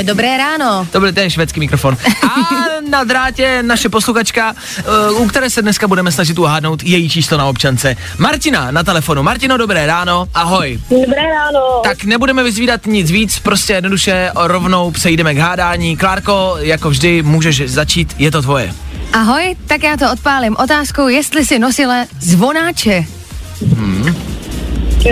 Dobré 0.02 0.36
ráno. 0.36 0.86
To 0.92 1.00
byl 1.00 1.12
ten 1.12 1.30
švédský 1.30 1.60
mikrofon. 1.60 1.96
A 2.22 2.58
na 2.90 3.04
drátě 3.04 3.62
naše 3.62 3.88
posluchačka, 3.88 4.54
eh, 4.78 5.10
u 5.10 5.28
které 5.28 5.50
se 5.50 5.62
dneska 5.62 5.88
budeme 5.88 6.12
snažit 6.12 6.38
uhádnout 6.38 6.82
její 6.82 7.10
číslo 7.10 7.38
na 7.38 7.46
občance. 7.46 7.96
Martina 8.18 8.70
na 8.70 8.82
telefonu. 8.82 9.22
Martino, 9.22 9.56
dobré 9.56 9.86
ráno, 9.86 10.28
ahoj. 10.34 10.80
Dobré 10.90 11.22
ráno. 11.22 11.80
Tak 11.84 12.04
nebudeme 12.04 12.42
vyzvídat 12.42 12.86
nic 12.86 13.10
víc, 13.10 13.38
prostě 13.38 13.72
jednoduše 13.72 14.30
rovnou 14.46 14.90
přejdeme 14.90 15.34
k 15.34 15.38
hádání. 15.38 15.96
Klárko, 15.96 16.56
jako 16.58 16.90
vždy, 16.90 17.22
můžeš 17.22 17.70
začít, 17.70 18.14
je 18.18 18.30
to 18.30 18.42
tvoje. 18.42 18.74
Ahoj, 19.12 19.56
tak 19.66 19.82
já 19.82 19.96
to 19.96 20.12
odpálím 20.12 20.56
otázkou, 20.58 21.08
jestli 21.08 21.44
si 21.44 21.58
nosila 21.58 22.06
zvonáče. 22.20 23.04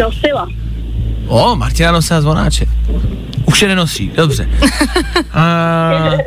Nosila. 0.01 0.49
O, 1.27 1.57
Martina 1.57 1.93
nosila 1.93 2.21
zvonáče. 2.21 2.67
Už 3.45 3.63
je 3.63 3.69
nenosí, 3.69 4.11
dobře. 4.17 4.49
uh, 5.17 6.19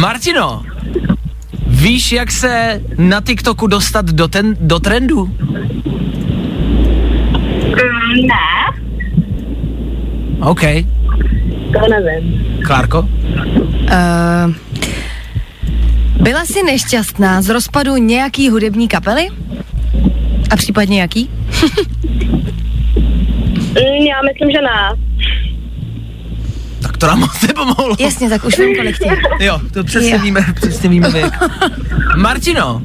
Martino, 0.00 0.62
víš, 1.66 2.12
jak 2.12 2.32
se 2.32 2.80
na 2.98 3.20
TikToku 3.20 3.66
dostat 3.66 4.06
do, 4.06 4.28
ten, 4.28 4.56
do 4.60 4.78
trendu? 4.78 5.24
Mm, 7.66 8.26
ne, 8.26 8.76
OK. 10.40 10.62
To 11.72 11.88
nevím. 11.90 12.44
Klárko? 12.66 13.00
Uh, 13.00 14.54
byla 16.20 16.44
jsi 16.44 16.62
nešťastná 16.62 17.42
z 17.42 17.48
rozpadu 17.48 17.96
nějaký 17.96 18.50
hudební 18.50 18.88
kapely? 18.88 19.28
A 20.50 20.56
případně 20.56 21.00
jaký? 21.00 21.30
Mm, 23.76 24.06
já 24.06 24.16
myslím, 24.32 24.50
že 24.50 24.58
ne. 24.62 25.02
Tak 26.82 26.96
to 26.96 27.06
nám 27.06 27.20
moc 27.20 27.42
nepomohlo. 27.42 27.96
Jasně, 27.98 28.28
tak 28.30 28.44
už 28.44 28.58
vím, 28.58 28.76
kolik 28.76 28.98
tě. 28.98 29.16
Jo, 29.44 29.60
to 29.72 29.84
přesně 29.84 30.10
Jo. 30.10 30.18
víme, 30.18 30.46
přesně 30.54 30.88
víme 30.88 31.10
věk. 31.10 31.32
Martino, 32.16 32.82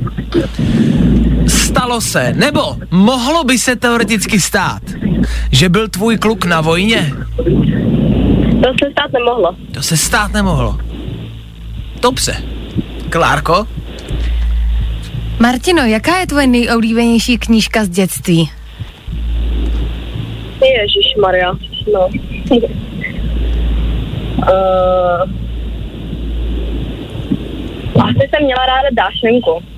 stalo 1.48 2.02
se, 2.02 2.34
nebo 2.36 2.78
mohlo 2.92 3.44
by 3.44 3.60
se 3.60 3.76
teoreticky 3.76 4.42
stát, 4.42 4.82
že 5.52 5.70
byl 5.70 5.88
tvůj 5.88 6.18
kluk 6.18 6.46
na 6.46 6.62
vojně? 6.62 7.14
To 8.62 8.68
se 8.86 8.92
stát 8.92 9.12
nemohlo. 9.14 9.56
To 9.74 9.82
se 9.82 9.98
stát 9.98 10.34
nemohlo. 10.34 10.78
Dobře. 12.02 12.34
Klárko? 13.10 13.68
Martino, 15.40 15.82
jaká 15.82 16.18
je 16.18 16.28
tvoje 16.28 16.48
nejoblíbenější 16.48 17.38
knížka 17.38 17.84
z 17.86 17.90
dětství? 17.90 18.50
Ježíš 20.62 21.16
Maria. 21.22 21.54
No. 21.94 22.08
uh, 22.08 22.12
asi 28.04 28.30
jsem 28.30 28.44
měla 28.44 28.66
ráda 28.66 28.90
Dášenku. 28.92 29.71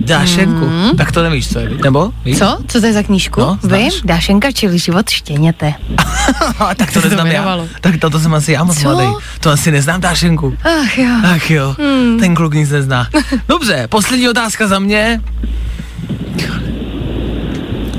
Dášenku. 0.00 0.66
Mm. 0.66 0.96
Tak 0.96 1.12
to 1.12 1.22
nevíš, 1.22 1.52
co 1.52 1.58
je, 1.58 1.70
nebo? 1.84 2.12
Víš? 2.24 2.38
Co? 2.38 2.58
Co 2.68 2.80
to 2.80 2.86
je 2.86 2.92
za 2.92 3.02
knížku? 3.02 3.40
No, 3.40 3.58
Vím, 3.62 3.90
znáš. 3.90 4.02
Dášenka, 4.04 4.52
čili 4.52 4.78
život 4.78 5.10
štěněte. 5.10 5.74
tak 6.76 6.92
to 6.92 7.00
neznám 7.00 7.26
já. 7.26 7.58
Tak 7.80 7.96
to, 7.98 8.10
to 8.10 8.20
jsem 8.20 8.34
asi 8.34 8.52
já 8.52 8.64
moc 8.64 8.82
Co? 8.82 8.88
mladý. 8.88 9.06
To 9.40 9.50
asi 9.50 9.70
neznám 9.72 10.00
Dášenku. 10.00 10.56
Ach 10.64 10.98
jo. 10.98 11.10
Ach 11.24 11.50
jo, 11.50 11.74
hmm. 11.78 12.18
ten 12.20 12.34
kluk 12.34 12.54
nic 12.54 12.70
nezná. 12.70 13.08
Dobře, 13.48 13.86
poslední 13.88 14.28
otázka 14.28 14.66
za 14.66 14.78
mě. 14.78 15.20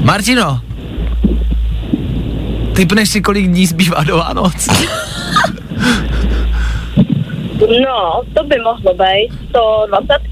Martino, 0.01 0.61
typneš 2.75 3.09
si, 3.09 3.21
kolik 3.21 3.47
dní 3.47 3.65
zbývá 3.65 4.03
do 4.03 4.17
Vánoc? 4.17 4.67
No, 7.61 8.21
to 8.33 8.43
by 8.43 8.55
mohlo 8.59 8.93
být. 8.93 9.29
120. 9.49 10.30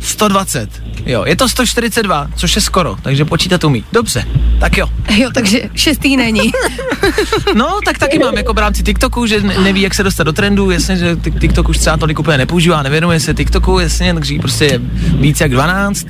120. 0.00 0.70
Jo, 1.06 1.24
je 1.26 1.36
to 1.36 1.48
142, 1.48 2.28
což 2.36 2.56
je 2.56 2.62
skoro, 2.62 2.96
takže 3.02 3.24
počítat 3.24 3.64
umí. 3.64 3.84
Dobře, 3.92 4.24
tak 4.60 4.76
jo. 4.76 4.86
Jo, 5.10 5.30
takže 5.34 5.60
šestý 5.74 6.16
není. 6.16 6.52
No, 7.54 7.78
tak 7.84 7.98
taky 7.98 8.18
mám 8.18 8.36
jako 8.36 8.52
v 8.52 8.58
rámci 8.58 8.82
TikToku, 8.82 9.26
že 9.26 9.40
ne- 9.40 9.58
neví, 9.58 9.80
jak 9.80 9.94
se 9.94 10.02
dostat 10.02 10.24
do 10.24 10.32
trendu, 10.32 10.70
jasně, 10.70 10.96
že 10.96 11.16
Tik- 11.16 11.38
TikTok 11.38 11.68
už 11.68 11.78
třeba 11.78 11.96
tolik 11.96 12.18
úplně 12.18 12.38
nepoužívá, 12.38 12.82
nevěnuje 12.82 13.20
se 13.20 13.34
TikToku, 13.34 13.78
jasně, 13.78 14.14
takže 14.14 14.34
prostě 14.40 14.64
je 14.64 14.80
víc 15.20 15.40
jak 15.40 15.50
12. 15.50 16.06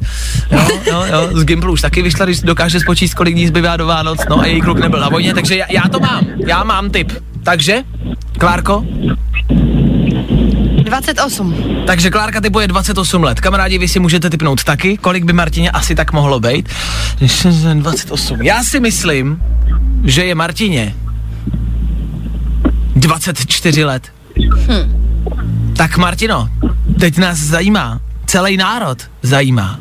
Jo, 0.50 0.60
jo, 0.86 1.04
jo, 1.12 1.28
z 1.38 1.44
Gimplu 1.44 1.72
už 1.72 1.80
taky 1.80 2.02
vyšla, 2.02 2.24
když 2.24 2.40
dokáže 2.40 2.80
spočíst, 2.80 3.14
kolik 3.14 3.34
dní 3.34 3.46
zbývá 3.46 3.76
do 3.76 3.86
Vánoc, 3.86 4.20
no 4.30 4.40
a 4.40 4.46
její 4.46 4.60
kluk 4.60 4.78
nebyl 4.78 5.00
na 5.00 5.08
vojně, 5.08 5.34
takže 5.34 5.56
já, 5.56 5.66
já 5.70 5.82
to 5.90 6.00
mám, 6.00 6.26
já 6.46 6.64
mám 6.64 6.90
tip. 6.90 7.12
Takže, 7.42 7.82
Klárko? 8.38 8.84
28. 10.88 11.84
Takže 11.86 12.10
Klárka 12.10 12.40
typuje 12.40 12.68
28 12.68 13.24
let. 13.24 13.40
Kamarádi, 13.40 13.78
vy 13.78 13.88
si 13.88 14.00
můžete 14.00 14.30
typnout 14.30 14.64
taky, 14.64 14.96
kolik 14.96 15.24
by 15.24 15.32
Martině 15.32 15.70
asi 15.70 15.94
tak 15.94 16.12
mohlo 16.12 16.40
být. 16.40 16.68
28. 17.74 18.42
Já 18.42 18.64
si 18.64 18.80
myslím, 18.80 19.42
že 20.04 20.24
je 20.24 20.34
Martině 20.34 20.94
24 22.96 23.84
let. 23.84 24.12
Hm. 24.56 25.08
Tak 25.76 25.96
Martino, 25.96 26.48
teď 27.00 27.18
nás 27.18 27.38
zajímá, 27.38 28.00
celý 28.26 28.56
národ 28.56 28.98
zajímá, 29.22 29.78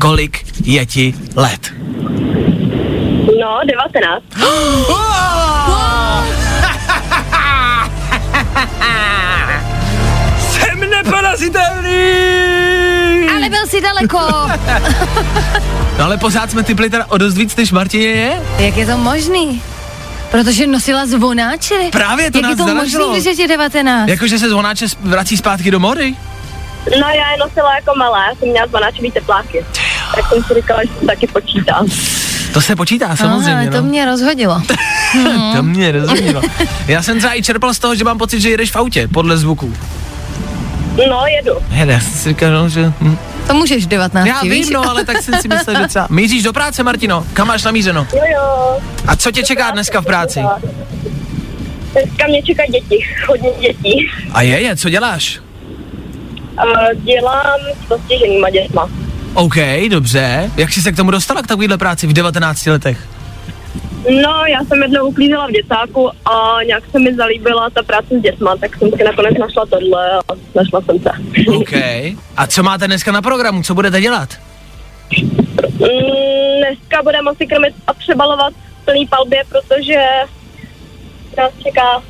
kolik 0.00 0.46
je 0.64 0.86
ti 0.86 1.14
let. 1.36 1.72
No, 3.40 3.60
19. 3.66 4.24
neporazitelný! 11.40 13.28
Ale 13.36 13.48
byl 13.48 13.66
jsi 13.66 13.80
daleko. 13.80 14.18
No 15.98 16.06
ale 16.06 16.16
pořád 16.16 16.50
jsme 16.50 16.62
typli 16.62 16.90
teda 16.90 17.06
o 17.08 17.18
dost 17.18 17.34
víc, 17.36 17.56
než 17.56 17.72
Martině 17.72 18.06
je. 18.06 18.42
Jak 18.58 18.76
je 18.76 18.86
to 18.86 18.98
možný? 18.98 19.62
Protože 20.30 20.66
nosila 20.66 21.06
zvonáče. 21.06 21.74
Právě 21.92 22.30
to 22.30 22.38
Jak 22.38 22.42
nás 22.42 22.50
je 22.50 22.56
to 22.56 22.64
zaražilo. 22.64 23.08
možný, 23.08 23.34
že 23.36 23.42
je 23.42 23.48
19? 23.48 24.08
Jakože 24.08 24.38
se 24.38 24.48
zvonáče 24.48 24.86
vrací 25.00 25.36
zpátky 25.36 25.70
do 25.70 25.80
mody? 25.80 26.14
No, 27.00 27.08
já 27.08 27.30
je 27.30 27.36
nosila 27.40 27.74
jako 27.74 27.92
malá, 27.98 28.28
já 28.28 28.34
jsem 28.34 28.48
měla 28.48 28.66
zvonáčový 28.66 29.10
tepláky. 29.10 29.64
Tak 30.14 30.28
jsem 30.28 30.44
si 30.44 30.54
říkala, 30.54 30.80
že 30.82 30.90
to 31.00 31.06
taky 31.06 31.26
počítá. 31.26 31.84
To 32.52 32.60
se 32.60 32.76
počítá, 32.76 33.16
samozřejmě. 33.16 33.52
Aha, 33.52 33.70
to 33.70 33.76
no. 33.76 33.82
mě 33.82 34.04
rozhodilo. 34.04 34.62
to 35.56 35.62
mě 35.62 35.92
rozumím. 35.92 36.40
Já 36.86 37.02
jsem 37.02 37.18
třeba 37.18 37.38
i 37.38 37.42
čerpal 37.42 37.74
z 37.74 37.78
toho, 37.78 37.94
že 37.94 38.04
mám 38.04 38.18
pocit, 38.18 38.40
že 38.40 38.50
jedeš 38.50 38.70
v 38.70 38.76
autě, 38.76 39.08
podle 39.08 39.36
zvuků. 39.36 39.74
No, 41.08 41.26
jedu. 41.26 41.52
Jede, 41.70 41.92
já 41.92 42.00
jsem 42.00 42.12
si 42.12 42.28
říkal, 42.28 42.50
no, 42.50 42.68
že... 42.68 42.92
Hm. 43.00 43.16
To 43.46 43.54
můžeš 43.54 43.84
v 43.84 43.88
19, 43.88 44.26
Já 44.26 44.40
víš? 44.42 44.50
vím, 44.52 44.72
no, 44.72 44.90
ale 44.90 45.04
tak 45.04 45.22
jsem 45.22 45.34
si 45.40 45.48
myslel, 45.48 45.76
že 45.82 45.88
třeba... 45.88 46.06
Míříš 46.10 46.42
do 46.42 46.52
práce, 46.52 46.82
Martino? 46.82 47.24
Kam 47.32 47.48
máš 47.48 47.64
namířeno? 47.64 48.06
Jo, 48.14 48.22
jo. 48.34 48.78
A 49.06 49.16
co 49.16 49.30
tě 49.30 49.42
čeká 49.42 49.70
dneska 49.70 50.00
v 50.00 50.04
práci? 50.04 50.40
Dneska 51.92 52.26
mě 52.28 52.42
čeká 52.42 52.62
děti, 52.66 53.04
hodně 53.28 53.50
dětí. 53.60 54.10
A 54.32 54.42
je, 54.42 54.60
je, 54.60 54.76
co 54.76 54.90
děláš? 54.90 55.40
Uh, 56.64 57.02
dělám 57.04 57.60
s 57.84 57.88
postiženýma 57.88 58.50
dětma. 58.50 58.88
OK, 59.34 59.56
dobře. 59.90 60.50
Jak 60.56 60.72
jsi 60.72 60.82
se 60.82 60.92
k 60.92 60.96
tomu 60.96 61.10
dostala 61.10 61.42
k 61.42 61.46
takovýhle 61.46 61.78
práci 61.78 62.06
v 62.06 62.12
19 62.12 62.66
letech? 62.66 62.98
No, 64.08 64.44
já 64.46 64.64
jsem 64.64 64.82
jednou 64.82 65.06
uklízela 65.06 65.46
v 65.46 65.50
děcáku 65.50 66.10
a 66.24 66.62
nějak 66.66 66.84
se 66.90 66.98
mi 66.98 67.14
zalíbila 67.14 67.70
ta 67.70 67.82
práce 67.82 68.18
s 68.18 68.22
dětma, 68.22 68.56
tak 68.56 68.76
jsem 68.76 68.90
si 68.90 69.04
nakonec 69.04 69.38
našla 69.38 69.66
tohle 69.66 70.10
a 70.10 70.34
našla 70.54 70.80
jsem 70.80 70.98
se. 70.98 71.10
OK. 71.56 71.72
A 72.36 72.46
co 72.46 72.62
máte 72.62 72.86
dneska 72.86 73.12
na 73.12 73.22
programu? 73.22 73.62
Co 73.62 73.74
budete 73.74 74.00
dělat? 74.00 74.28
Mm, 75.62 76.58
dneska 76.58 77.02
budeme 77.02 77.30
asi 77.30 77.46
krmit 77.46 77.74
a 77.86 77.94
přebalovat 77.94 78.52
v 78.82 78.84
plný 78.84 79.06
palbě, 79.06 79.42
protože 79.48 79.98
nás 81.36 81.52
čeká 81.62 82.02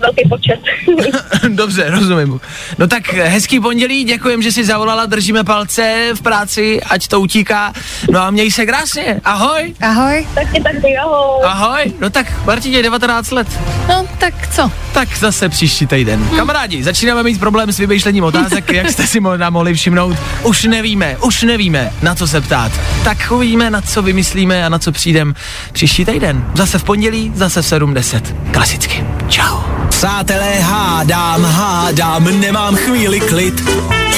velký 0.00 0.28
počet. 0.28 0.60
Dobře, 1.48 1.90
rozumím. 1.90 2.40
No 2.78 2.86
tak 2.86 3.12
hezký 3.12 3.60
pondělí, 3.60 4.04
děkujem, 4.04 4.42
že 4.42 4.52
jsi 4.52 4.64
zavolala, 4.64 5.06
držíme 5.06 5.44
palce 5.44 6.10
v 6.14 6.20
práci, 6.22 6.80
ať 6.82 7.08
to 7.08 7.20
utíká. 7.20 7.72
No 8.10 8.20
a 8.20 8.30
měj 8.30 8.50
se 8.50 8.66
krásně, 8.66 9.20
ahoj. 9.24 9.74
Ahoj. 9.80 10.26
taky 10.34 10.62
taky, 10.62 10.96
ahoj. 10.96 11.40
Ahoj, 11.44 11.92
no 12.00 12.10
tak 12.10 12.44
Martině 12.46 12.82
19 12.82 13.30
let, 13.30 13.48
No, 13.88 14.06
tak 14.18 14.34
co? 14.54 14.70
tak 14.92 15.16
zase 15.18 15.48
příští 15.48 15.86
týden. 15.86 16.28
Kamarádi, 16.36 16.82
začínáme 16.82 17.22
mít 17.22 17.40
problém 17.40 17.72
s 17.72 17.78
vymýšlením 17.78 18.24
otázek, 18.24 18.72
jak 18.72 18.90
jste 18.90 19.06
si 19.06 19.20
možná 19.20 19.50
mohli 19.50 19.74
všimnout. 19.74 20.16
Už 20.42 20.64
nevíme, 20.64 21.16
už 21.16 21.42
nevíme, 21.42 21.92
na 22.02 22.14
co 22.14 22.28
se 22.28 22.40
ptát. 22.40 22.72
Tak 23.04 23.18
uvidíme, 23.30 23.70
na 23.70 23.80
co 23.80 24.02
vymyslíme 24.02 24.66
a 24.66 24.68
na 24.68 24.78
co 24.78 24.92
přijdem 24.92 25.34
příští 25.72 26.04
týden. 26.04 26.44
Zase 26.54 26.78
v 26.78 26.84
pondělí, 26.84 27.32
zase 27.34 27.62
v 27.62 27.64
7.10. 27.66 28.22
Klasicky. 28.52 29.04
Čau. 29.28 29.73
Přátelé, 29.88 30.60
hádám, 30.60 31.44
hádám, 31.44 32.40
nemám 32.40 32.76
chvíli 32.76 33.20
klid. 33.20 33.62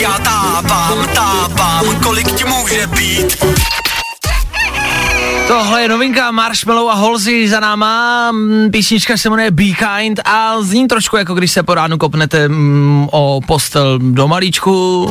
Já 0.01 0.19
tápám, 0.19 1.07
tápám, 1.15 2.01
kolik 2.03 2.33
ti 2.33 2.45
může 2.45 2.87
být. 2.87 3.45
Tohle 5.49 5.83
je 5.83 5.89
novinka 5.89 6.31
Marshmallow 6.31 6.91
a 6.91 6.95
Holzy 6.95 7.49
za 7.49 7.61
náma. 7.61 8.33
Mm, 8.33 8.71
Písnička 8.71 9.17
se 9.17 9.31
jmenuje 9.31 9.51
Be 9.51 9.65
Kind 9.65 10.21
a 10.25 10.63
zní 10.63 10.89
trošku 10.89 11.17
jako 11.17 11.35
když 11.35 11.53
se 11.53 11.63
po 11.63 11.75
ránu 11.75 11.99
kopnete 11.99 12.49
mm, 12.49 13.09
o 13.13 13.41
postel 13.47 13.99
do 13.99 14.29
malíčku. 14.29 15.07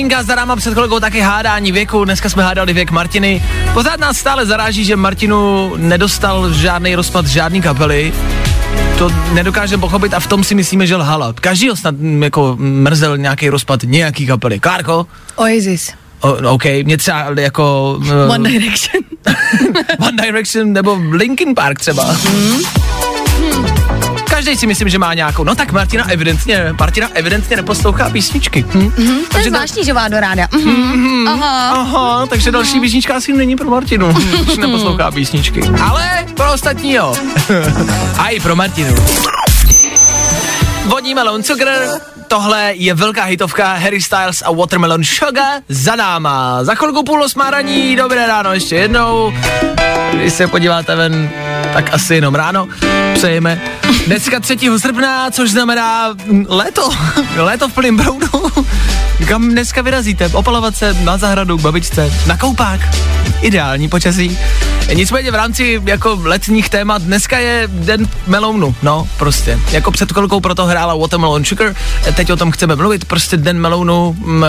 Novinka, 0.00 0.22
za 0.22 0.34
náma 0.34 0.56
před 0.56 0.72
chvilkou 0.72 1.00
taky 1.00 1.20
hádání 1.20 1.72
věku. 1.72 2.04
Dneska 2.04 2.28
jsme 2.28 2.42
hádali 2.42 2.72
věk 2.72 2.90
Martiny. 2.90 3.42
Pořád 3.74 4.00
nás 4.00 4.16
stále 4.16 4.46
zaráží, 4.46 4.84
že 4.84 4.96
Martinu 4.96 5.72
nedostal 5.76 6.52
žádný 6.52 6.94
rozpad 6.94 7.26
žádný 7.26 7.62
kapely. 7.62 8.12
To 8.98 9.10
nedokážeme 9.32 9.80
pochopit 9.80 10.14
a 10.14 10.20
v 10.20 10.26
tom 10.26 10.44
si 10.44 10.54
myslíme, 10.54 10.86
že 10.86 10.96
lhala. 10.96 11.32
Každý 11.32 11.68
snad 11.74 11.94
mm, 11.94 12.22
jako 12.22 12.56
mrzel 12.58 13.18
nějaký 13.18 13.48
rozpad 13.48 13.80
nějaký 13.84 14.26
kapely. 14.26 14.60
Kárko? 14.60 15.06
Oasis. 15.36 15.92
O, 16.20 16.52
OK, 16.54 16.64
mě 16.82 16.96
třeba 16.96 17.26
jako... 17.40 17.96
uh, 17.98 18.32
One 18.32 18.50
Direction. 18.50 19.04
One 20.08 20.22
Direction 20.22 20.72
nebo 20.72 20.98
Linkin 21.10 21.54
Park 21.54 21.78
třeba. 21.78 22.04
Hmm. 22.04 22.60
Každý 24.40 24.56
si 24.56 24.66
myslím, 24.66 24.88
že 24.88 24.98
má 24.98 25.14
nějakou. 25.14 25.44
No 25.44 25.54
tak 25.54 25.72
Martina 25.72 26.10
evidentně, 26.10 26.74
Martina 26.78 27.08
evidentně 27.14 27.56
neposlouchá 27.56 28.10
písničky. 28.10 28.64
Hm? 28.74 28.90
To 28.90 29.02
je 29.02 29.26
Takže 29.32 29.50
zvláštní, 29.50 29.84
že 29.84 29.92
má 29.92 30.08
do 30.08 30.20
ráda. 30.20 30.48
Mhm. 30.52 31.28
Aha. 31.28 31.70
Aha, 31.70 32.26
takže 32.26 32.50
další 32.50 32.80
písnička 32.80 33.14
asi 33.16 33.32
není 33.32 33.56
pro 33.56 33.70
Martinu, 33.70 34.12
když 34.12 34.56
neposlouchá 34.56 35.10
písničky. 35.10 35.62
Ale 35.82 36.26
pro 36.36 36.52
ostatní 36.52 36.92
jo. 36.92 37.14
A 38.18 38.28
i 38.28 38.40
pro 38.40 38.56
Martinu. 38.56 38.94
Vodní 40.84 41.14
melon 41.14 41.42
cukr, 41.42 41.68
tohle 42.28 42.72
je 42.74 42.94
velká 42.94 43.24
hitovka 43.24 43.72
Harry 43.74 44.00
Styles 44.00 44.42
a 44.46 44.52
Watermelon 44.52 45.04
Sugar 45.04 45.62
za 45.68 45.96
náma. 45.96 46.64
Za 46.64 46.74
chvilku 46.74 47.02
půl 47.02 47.22
osmáraní, 47.22 47.96
dobré 47.96 48.26
ráno 48.26 48.52
ještě 48.52 48.76
jednou. 48.76 49.32
Když 50.12 50.32
se 50.32 50.46
podíváte 50.46 50.96
ven, 50.96 51.30
tak 51.72 51.94
asi 51.94 52.14
jenom 52.14 52.34
ráno. 52.34 52.68
Přejeme. 53.14 53.60
Dneska 54.06 54.40
3. 54.40 54.56
srpna, 54.78 55.30
což 55.30 55.50
znamená 55.50 56.14
léto. 56.48 56.90
léto 57.36 57.68
v 57.68 57.72
plném 57.72 57.96
proudu. 57.96 58.26
Kam 59.28 59.48
dneska 59.50 59.82
vyrazíte? 59.82 60.28
Opalovat 60.28 60.76
se 60.76 60.94
na 60.94 61.16
zahradu 61.18 61.58
k 61.58 61.60
babičce, 61.60 62.12
na 62.26 62.36
koupák. 62.36 62.80
Ideální 63.42 63.88
počasí. 63.88 64.38
Nicméně 64.94 65.30
v 65.30 65.34
rámci 65.34 65.82
jako 65.86 66.18
letních 66.22 66.68
témat 66.68 67.02
dneska 67.02 67.38
je 67.38 67.68
den 67.72 68.08
melounu, 68.26 68.74
no 68.82 69.08
prostě. 69.18 69.58
Jako 69.72 69.90
před 69.90 70.12
chvilkou 70.12 70.40
proto 70.40 70.66
hrála 70.66 70.94
Watermelon 70.94 71.44
Sugar, 71.44 71.74
teď 72.16 72.32
o 72.32 72.36
tom 72.36 72.50
chceme 72.50 72.76
mluvit, 72.76 73.04
prostě 73.04 73.36
den 73.36 73.58
melounu, 73.58 74.16
mm, 74.18 74.44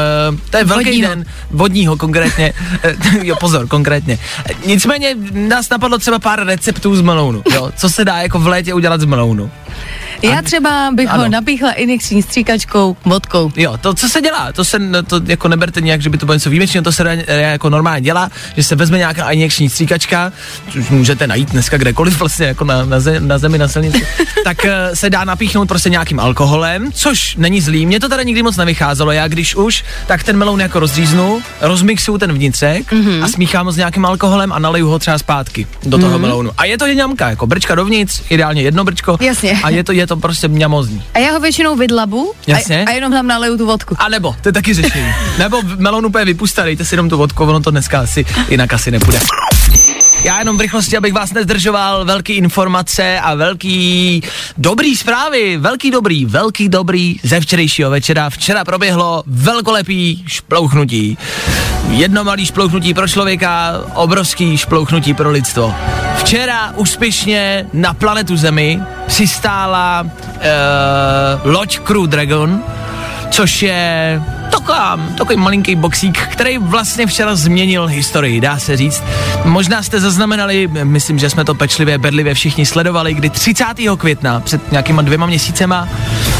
to 0.49 0.57
je 0.57 0.63
velký 0.63 0.83
Vodního. 0.85 1.09
den, 1.09 1.25
vodního 1.51 1.97
konkrétně, 1.97 2.53
Eh, 2.83 2.95
jo 3.27 3.35
pozor, 3.35 3.67
konkrétně. 3.67 4.19
Nicméně 4.65 5.15
nás 5.51 5.69
napadlo 5.69 5.97
třeba 5.97 6.19
pár 6.19 6.45
receptů 6.45 6.95
z 6.95 7.01
melounu, 7.01 7.43
jo, 7.53 7.71
co 7.77 7.89
se 7.89 8.05
dá 8.05 8.17
jako 8.17 8.39
v 8.39 8.47
létě 8.47 8.73
udělat 8.73 9.01
z 9.01 9.05
melounu. 9.05 9.51
Já 10.23 10.41
třeba 10.41 10.89
bych 10.93 11.09
Ano. 11.09 11.23
ho 11.23 11.29
napíchla 11.29 11.71
injekční 11.71 12.21
stříkačkou, 12.21 12.97
vodkou. 13.05 13.51
Jo, 13.55 13.77
to, 13.77 13.93
co 13.93 14.09
se 14.09 14.21
dělá, 14.21 14.51
to 14.51 14.65
se 14.65 14.79
no, 14.79 15.03
to 15.03 15.21
jako 15.25 15.47
neberte 15.47 15.81
nějak, 15.81 16.01
že 16.01 16.09
by 16.09 16.17
to 16.17 16.25
bylo 16.25 16.33
něco 16.33 16.49
výjimečného, 16.49 16.83
to 16.83 16.91
se 16.91 17.03
dá, 17.03 17.11
eh, 17.11 17.41
jako 17.41 17.69
normálně 17.69 18.01
dělá, 18.01 18.29
že 18.55 18.63
se 18.63 18.75
vezme 18.75 18.97
nějaká 18.97 19.31
injekční 19.31 19.69
stříkačka, 19.69 20.31
což 20.69 20.89
můžete 20.89 21.27
najít 21.27 21.51
dneska 21.51 21.77
kdekoliv 21.77 22.19
vlastně 22.19 22.45
jako 22.45 22.63
na, 22.63 22.85
na, 22.85 22.99
ze, 22.99 23.19
na 23.19 23.37
zemi, 23.37 23.57
na 23.57 23.67
silnici, 23.67 24.07
tak 24.43 24.65
eh, 24.65 24.95
se 24.95 25.09
dá 25.09 25.23
napíchnout 25.23 25.67
prostě 25.67 25.89
nějakým 25.89 26.19
alkoholem, 26.19 26.91
což 26.91 27.35
není 27.35 27.61
zlý, 27.61 27.85
mně 27.85 27.99
to 27.99 28.09
teda 28.09 28.23
nikdy 28.23 28.43
moc 28.43 28.57
nevycházelo, 28.57 29.11
já 29.11 29.27
když 29.27 29.55
už, 29.55 29.83
tak 30.07 30.23
ten 30.23 30.37
meloun 30.37 30.61
jako 30.61 30.79
rozříznu, 30.79 31.41
rozmixuju 31.61 32.17
ten 32.17 32.33
vnitřek 32.33 32.91
mm-hmm. 32.91 33.23
a 33.23 33.27
smíchám 33.27 33.65
ho 33.65 33.71
s 33.71 33.77
nějakým 33.77 34.05
alkoholem 34.05 34.53
a 34.53 34.59
naliju 34.59 34.87
ho 34.87 34.99
třeba 34.99 35.17
zpátky 35.17 35.67
do 35.83 35.97
toho 35.97 36.17
mm-hmm. 36.17 36.21
melounu. 36.21 36.51
A 36.57 36.65
je 36.65 36.77
to 36.77 36.87
ňamka, 36.87 37.29
jako 37.29 37.47
brčka 37.47 37.75
dovnitř, 37.75 38.21
ideálně 38.29 38.61
jedno 38.61 38.83
brčko. 38.83 39.17
Jasně. 39.21 39.59
A 39.63 39.69
je 39.69 39.83
to, 39.83 39.91
je 39.91 40.07
to 40.07 40.10
prostě 40.17 40.47
mňamozní. 40.47 41.03
A 41.13 41.19
já 41.19 41.31
ho 41.31 41.39
většinou 41.39 41.75
vydlabu 41.75 42.33
Jasně. 42.47 42.85
a, 42.85 42.89
a 42.89 42.91
jenom 42.91 43.11
tam 43.11 43.27
naleju 43.27 43.57
tu 43.57 43.65
vodku. 43.65 43.95
A 43.99 44.09
nebo, 44.09 44.35
to 44.41 44.49
je 44.49 44.53
taky 44.53 44.73
řešení. 44.73 45.13
nebo 45.37 45.61
v 45.61 45.79
melonu 45.79 46.07
úplně 46.07 46.25
vypusta, 46.25 46.63
dejte 46.63 46.85
si 46.85 46.93
jenom 46.93 47.09
tu 47.09 47.17
vodku, 47.17 47.43
ono 47.43 47.59
to 47.59 47.71
dneska 47.71 47.99
asi 47.99 48.25
jinak 48.49 48.73
asi 48.73 48.91
nepůjde. 48.91 49.19
Já 50.23 50.39
jenom 50.39 50.57
v 50.57 50.61
rychlosti, 50.61 50.97
abych 50.97 51.13
vás 51.13 51.33
nezdržoval, 51.33 52.05
velký 52.05 52.33
informace 52.33 53.19
a 53.19 53.35
velký 53.35 54.23
dobrý 54.57 54.95
zprávy, 54.95 55.57
velký 55.57 55.91
dobrý, 55.91 56.25
velký 56.25 56.69
dobrý 56.69 57.15
ze 57.23 57.39
včerejšího 57.39 57.89
večera. 57.89 58.29
Včera 58.29 58.65
proběhlo 58.65 59.23
velkolepý 59.27 60.23
šplouchnutí. 60.27 61.17
Jedno 61.89 62.23
malý 62.23 62.45
šplouchnutí 62.45 62.93
pro 62.93 63.07
člověka, 63.07 63.73
obrovský 63.93 64.57
šplouchnutí 64.57 65.13
pro 65.13 65.31
lidstvo. 65.31 65.75
Včera 66.21 66.73
úspěšně 66.75 67.65
na 67.73 67.93
planetu 67.93 68.37
Zemi 68.37 68.79
přistála 69.07 70.01
uh, 70.01 71.51
loď 71.51 71.79
Crew 71.79 72.07
Dragon, 72.07 72.63
což 73.31 73.61
je 73.61 74.21
taková, 74.51 74.99
takový 75.17 75.37
malinký 75.37 75.75
boxík, 75.75 76.17
který 76.27 76.57
vlastně 76.57 77.07
včera 77.07 77.35
změnil 77.35 77.87
historii, 77.87 78.41
dá 78.41 78.59
se 78.59 78.77
říct. 78.77 79.03
Možná 79.43 79.83
jste 79.83 79.99
zaznamenali, 79.99 80.69
myslím, 80.83 81.19
že 81.19 81.29
jsme 81.29 81.45
to 81.45 81.55
pečlivě, 81.55 81.97
bedlivě 81.97 82.33
všichni 82.33 82.65
sledovali, 82.65 83.13
kdy 83.13 83.29
30. 83.29 83.65
května, 83.97 84.39
před 84.39 84.71
nějakýma 84.71 85.01
dvěma 85.01 85.25
měsícema, 85.25 85.87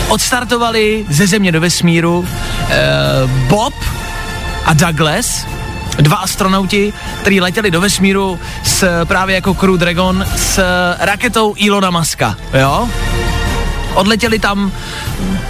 odstartovali 0.07 1.05
ze 1.09 1.27
země 1.27 1.51
do 1.51 1.61
vesmíru 1.61 2.27
eh, 2.69 2.77
Bob 3.47 3.73
a 4.65 4.73
Douglas, 4.73 5.45
dva 6.01 6.17
astronauti, 6.17 6.93
kteří 7.21 7.41
letěli 7.41 7.71
do 7.71 7.81
vesmíru 7.81 8.39
s 8.63 9.05
právě 9.05 9.35
jako 9.35 9.53
Crew 9.53 9.77
Dragon 9.77 10.25
s 10.35 10.63
raketou 10.99 11.53
Ilona 11.57 11.91
Muska, 11.91 12.37
jo? 12.53 12.89
Odletěli 13.93 14.39
tam 14.39 14.71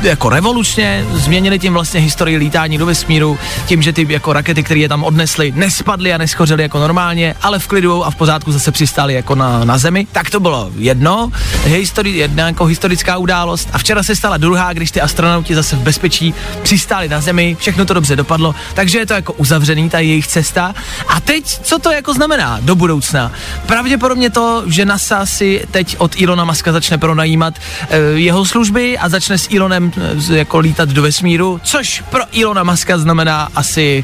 jako 0.02 0.30
revolučně, 0.30 1.06
změnili 1.12 1.60
tím 1.60 1.74
vlastně 1.74 2.00
historii 2.00 2.38
lítání 2.38 2.78
do 2.78 2.86
vesmíru, 2.86 3.40
tím, 3.66 3.82
že 3.82 3.94
ty 3.94 4.08
jako 4.10 4.34
rakety, 4.34 4.64
které 4.64 4.80
je 4.80 4.90
tam 4.90 5.04
odnesly, 5.04 5.54
nespadly 5.56 6.14
a 6.14 6.18
neschořely 6.18 6.64
jako 6.64 6.80
normálně, 6.80 7.36
ale 7.42 7.60
v 7.60 7.68
klidu 7.68 8.06
a 8.06 8.12
v 8.12 8.16
pořádku 8.16 8.52
zase 8.52 8.72
přistály 8.72 9.14
jako 9.14 9.36
na, 9.36 9.66
na 9.66 9.78
zemi. 9.78 10.08
Tak 10.12 10.30
to 10.30 10.40
bylo 10.40 10.72
jedno, 10.78 11.32
histori, 11.64 12.12
jedna 12.12 12.48
jako 12.48 12.66
historická 12.66 13.18
událost. 13.18 13.70
A 13.74 13.78
včera 13.78 14.04
se 14.04 14.16
stala 14.16 14.38
druhá, 14.38 14.74
když 14.74 14.92
ty 14.92 15.02
astronauti 15.02 15.56
zase 15.56 15.76
v 15.76 15.80
bezpečí 15.80 16.34
přistáli 16.64 17.10
na 17.10 17.22
zemi, 17.22 17.58
všechno 17.60 17.86
to 17.86 17.94
dobře 17.94 18.16
dopadlo, 18.16 18.56
takže 18.74 19.00
je 19.00 19.06
to 19.06 19.14
jako 19.14 19.34
uzavřený 19.34 19.90
ta 19.90 20.00
jejich 20.00 20.28
cesta. 20.28 20.76
A 21.08 21.20
teď, 21.20 21.46
co 21.46 21.80
to 21.80 21.92
jako 21.92 22.14
znamená 22.14 22.60
do 22.62 22.76
budoucna? 22.76 23.32
Pravděpodobně 23.66 24.30
to, 24.30 24.64
že 24.68 24.86
NASA 24.86 25.26
si 25.26 25.64
teď 25.72 25.96
od 25.98 26.12
Ilona 26.16 26.46
Maska 26.46 26.72
začne 26.72 26.98
pronajímat 26.98 27.54
eh, 27.90 27.98
jeho 28.32 28.46
služby 28.46 28.98
a 28.98 29.10
začne 29.10 29.38
s 29.38 29.52
Elonem 29.52 29.92
eh, 29.92 30.38
jako 30.38 30.60
lítat 30.60 30.90
do 30.90 31.02
vesmíru, 31.02 31.60
což 31.64 32.04
pro 32.10 32.24
Elona 32.42 32.64
Muska 32.64 32.98
znamená 32.98 33.50
asi 33.56 34.04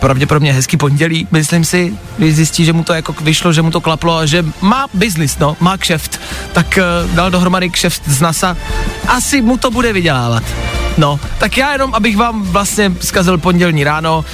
pravděpodobně 0.00 0.52
hezký 0.52 0.76
pondělí, 0.76 1.28
myslím 1.30 1.64
si, 1.64 1.94
když 2.18 2.34
zjistí, 2.34 2.64
že 2.64 2.72
mu 2.72 2.84
to 2.84 2.92
jako 2.92 3.14
vyšlo, 3.20 3.52
že 3.52 3.62
mu 3.62 3.70
to 3.70 3.80
klaplo 3.80 4.16
a 4.16 4.26
že 4.26 4.44
má 4.60 4.86
biznis, 4.94 5.38
no, 5.38 5.56
má 5.60 5.76
kšeft, 5.76 6.20
tak 6.52 6.78
uh, 6.78 7.14
dal 7.14 7.30
dohromady 7.30 7.70
kšeft 7.70 8.02
z 8.08 8.20
NASA, 8.20 8.56
asi 9.08 9.42
mu 9.42 9.56
to 9.56 9.70
bude 9.70 9.92
vydělávat. 9.92 10.42
No, 10.98 11.20
tak 11.38 11.56
já 11.56 11.72
jenom, 11.72 11.94
abych 11.94 12.16
vám 12.16 12.42
vlastně 12.42 12.92
zkazil 13.00 13.38
pondělní 13.38 13.84
ráno, 13.84 14.24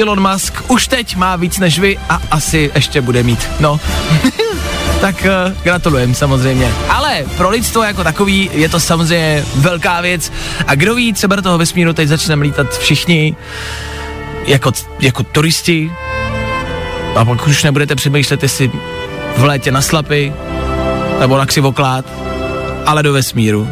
Elon 0.00 0.32
Musk 0.32 0.62
už 0.68 0.86
teď 0.86 1.16
má 1.16 1.36
víc 1.36 1.58
než 1.58 1.78
vy 1.78 1.98
a 2.08 2.20
asi 2.30 2.70
ještě 2.74 3.00
bude 3.00 3.22
mít, 3.22 3.48
no. 3.60 3.80
tak 5.02 5.26
uh, 5.26 5.62
gratulujem 5.62 6.14
samozřejmě. 6.14 6.72
Ale 6.88 7.24
pro 7.36 7.50
lidstvo 7.50 7.82
jako 7.82 8.04
takový 8.04 8.50
je 8.52 8.68
to 8.68 8.80
samozřejmě 8.80 9.44
velká 9.54 10.00
věc 10.00 10.32
a 10.66 10.74
kdo 10.74 10.94
ví, 10.94 11.12
třeba 11.12 11.36
do 11.36 11.42
toho 11.42 11.58
vesmíru 11.58 11.92
teď 11.92 12.08
začneme 12.08 12.42
lítat 12.42 12.78
všichni 12.78 13.36
jako, 14.46 14.72
jako 15.00 15.22
turisti 15.22 15.92
a 17.16 17.24
pak 17.24 17.46
už 17.46 17.62
nebudete 17.62 17.94
přemýšlet, 17.94 18.42
jestli 18.42 18.70
v 19.36 19.44
létě 19.44 19.72
na 19.72 19.82
slapy 19.82 20.32
nebo 21.20 21.38
na 21.38 21.46
křivoklát, 21.46 22.04
ale 22.86 23.02
do 23.02 23.12
vesmíru. 23.12 23.68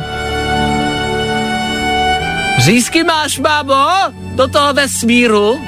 Řízky 2.59 3.05
máš, 3.05 3.39
babo? 3.39 3.87
Do 4.35 4.49
toho 4.49 4.73
vesmíru? 4.73 5.61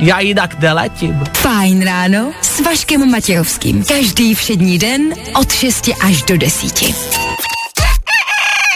Já 0.00 0.20
jinak 0.20 0.58
neletím. 0.58 1.24
Fajn 1.34 1.84
ráno 1.84 2.32
s 2.56 2.60
Vaškem 2.60 3.10
Matějovským. 3.10 3.84
Každý 3.84 4.34
všední 4.34 4.78
den 4.78 5.14
od 5.40 5.52
6 5.52 5.90
až 6.00 6.22
do 6.22 6.36
10. 6.36 7.35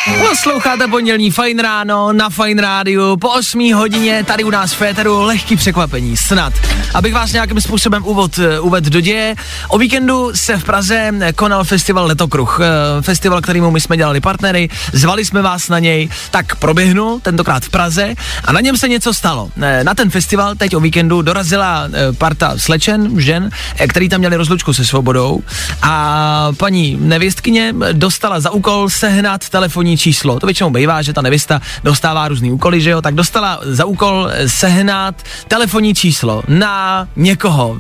Posloucháte 0.05 0.89
pondělní 0.89 1.31
Fajn 1.31 1.59
ráno 1.59 2.13
na 2.13 2.31
Fajn 2.31 2.59
rádiu. 2.59 3.17
Po 3.17 3.29
8 3.29 3.75
hodině 3.75 4.25
tady 4.25 4.45
u 4.45 4.51
nás 4.51 4.73
v 4.73 4.77
Féteru 4.77 5.23
lehký 5.23 5.57
překvapení, 5.57 6.17
snad. 6.17 6.53
Abych 6.95 7.15
vás 7.15 7.33
nějakým 7.33 7.61
způsobem 7.61 8.03
uvod, 8.07 8.39
eh, 8.39 8.61
uved 8.61 8.85
do 8.85 9.01
děje, 9.01 9.35
o 9.69 9.79
víkendu 9.79 10.31
se 10.35 10.57
v 10.57 10.65
Praze 10.65 11.13
konal 11.35 11.65
festival 11.65 12.07
Letokruh, 12.07 12.61
eh, 12.63 13.03
festival, 13.03 13.41
kterýmu 13.41 13.71
my 13.71 13.81
jsme 13.81 13.97
dělali 13.97 14.21
partnery, 14.21 14.69
zvali 14.93 15.25
jsme 15.25 15.43
vás 15.43 15.69
na 15.69 15.79
něj, 15.79 16.09
tak 16.31 16.57
proběhnul 16.57 17.21
tentokrát 17.21 17.65
v 17.65 17.69
Praze 17.71 18.15
a 18.45 18.53
na 18.53 18.61
něm 18.61 18.77
se 18.77 18.89
něco 18.89 19.15
stalo. 19.15 19.51
Eh, 19.63 19.85
Na 19.85 19.95
ten 19.95 20.11
festival 20.11 20.55
teď 20.55 20.77
o 20.77 20.81
víkendu 20.81 21.23
dorazila 21.23 21.89
parta 22.19 22.53
slečen, 22.57 23.21
žen, 23.21 23.51
který 23.89 24.09
tam 24.09 24.19
měli 24.19 24.37
rozlučku 24.37 24.73
se 24.73 24.85
svobodou. 24.85 25.43
A 25.83 26.53
paní 26.57 26.97
nevěstkyně 27.01 27.75
dostala 27.93 28.41
za 28.41 28.51
úkol 28.51 28.91
sehnat 28.91 29.49
telefonní 29.49 29.90
číslo. 29.97 30.41
To 30.41 30.47
většinou 30.47 30.71
bývá, 30.71 31.03
že 31.03 31.13
ta 31.13 31.23
nevěsta 31.23 31.61
dostává 31.85 32.29
různý 32.29 32.53
úkoly, 32.53 32.81
že 32.81 32.91
jo, 32.91 33.03
tak 33.03 33.15
dostala 33.15 33.61
za 33.63 33.85
úkol 33.85 34.29
eh, 34.31 34.49
sehnat 34.49 35.15
telefonní 35.49 35.95
číslo 35.95 36.43
na 36.49 37.09
někoho. 37.17 37.77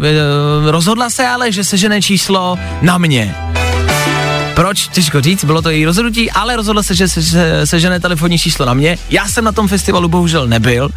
Rozhodla 0.67 1.11
se 1.11 1.27
ale, 1.27 1.53
že 1.53 1.65
sežene 1.65 2.03
číslo 2.03 2.59
na 2.83 2.99
mě. 2.99 3.60
Proč? 4.61 4.89
Těžko 4.89 5.21
říct, 5.21 5.45
bylo 5.45 5.63
to 5.63 5.71
její 5.71 5.85
rozhodnutí, 5.85 6.31
ale 6.31 6.57
rozhodla 6.57 6.83
se, 6.83 6.95
že 6.95 7.09
se, 7.09 7.23
se, 7.23 7.67
sežene 7.67 8.01
telefonní 8.01 8.39
číslo 8.39 8.67
na 8.67 8.75
mě. 8.75 8.99
Já 9.11 9.29
jsem 9.29 9.45
na 9.45 9.53
tom 9.53 9.69
festivalu 9.69 10.09
bohužel 10.09 10.47
nebyl, 10.47 10.91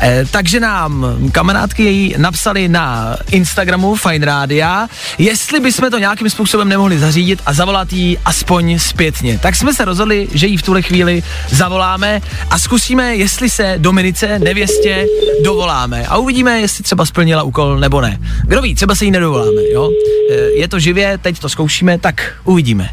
eh, 0.00 0.24
takže 0.30 0.60
nám 0.60 1.06
kamarádky 1.32 1.84
její 1.84 2.14
napsali 2.18 2.68
na 2.68 3.16
Instagramu 3.30 3.94
Fine 3.94 4.26
Rádia, 4.26 4.88
jestli 5.18 5.60
bychom 5.60 5.90
to 5.90 5.98
nějakým 5.98 6.30
způsobem 6.30 6.68
nemohli 6.68 6.98
zařídit 6.98 7.42
a 7.46 7.52
zavolat 7.52 7.92
jí 7.92 8.18
aspoň 8.24 8.78
zpětně. 8.78 9.38
Tak 9.38 9.56
jsme 9.56 9.74
se 9.74 9.84
rozhodli, 9.84 10.28
že 10.34 10.46
jí 10.46 10.56
v 10.56 10.62
tuhle 10.62 10.82
chvíli 10.82 11.22
zavoláme 11.50 12.20
a 12.50 12.58
zkusíme, 12.58 13.16
jestli 13.16 13.50
se 13.50 13.74
Dominice, 13.78 14.38
nevěstě, 14.38 15.06
dovoláme 15.44 16.06
a 16.06 16.16
uvidíme, 16.16 16.60
jestli 16.60 16.84
třeba 16.84 17.06
splnila 17.06 17.42
úkol 17.42 17.78
nebo 17.78 18.00
ne. 18.00 18.18
Kdo 18.46 18.62
ví, 18.62 18.74
třeba 18.74 18.94
se 18.94 19.04
jí 19.04 19.10
nedovoláme, 19.10 19.62
jo? 19.72 19.90
Eh, 20.32 20.34
Je 20.34 20.68
to 20.68 20.78
živě, 20.78 21.18
teď 21.18 21.38
to 21.38 21.48
zkoušíme, 21.48 21.98
tak 21.98 22.32
uvidíme. 22.44 22.90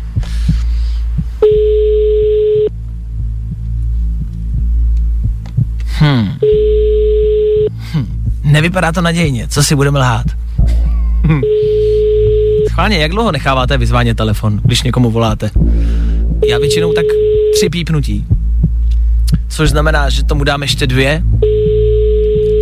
Hmm. 5.99 6.37
Hm. 7.93 8.05
Nevypadá 8.43 8.91
to 8.91 9.01
nadějně, 9.01 9.47
co 9.47 9.63
si 9.63 9.75
budeme 9.75 9.99
lhát. 9.99 10.25
Hm. 11.27 11.41
Schválně, 12.69 12.97
jak 12.97 13.11
dlouho 13.11 13.31
necháváte 13.31 13.77
vyzvánět 13.77 14.17
telefon, 14.17 14.61
když 14.63 14.83
někomu 14.83 15.11
voláte? 15.11 15.49
Já 16.47 16.59
většinou 16.59 16.93
tak 16.93 17.05
tři 17.53 17.69
pípnutí. 17.69 18.25
Což 19.47 19.69
znamená, 19.69 20.09
že 20.09 20.23
tomu 20.23 20.43
dám 20.43 20.61
ještě 20.61 20.87
dvě. 20.87 21.23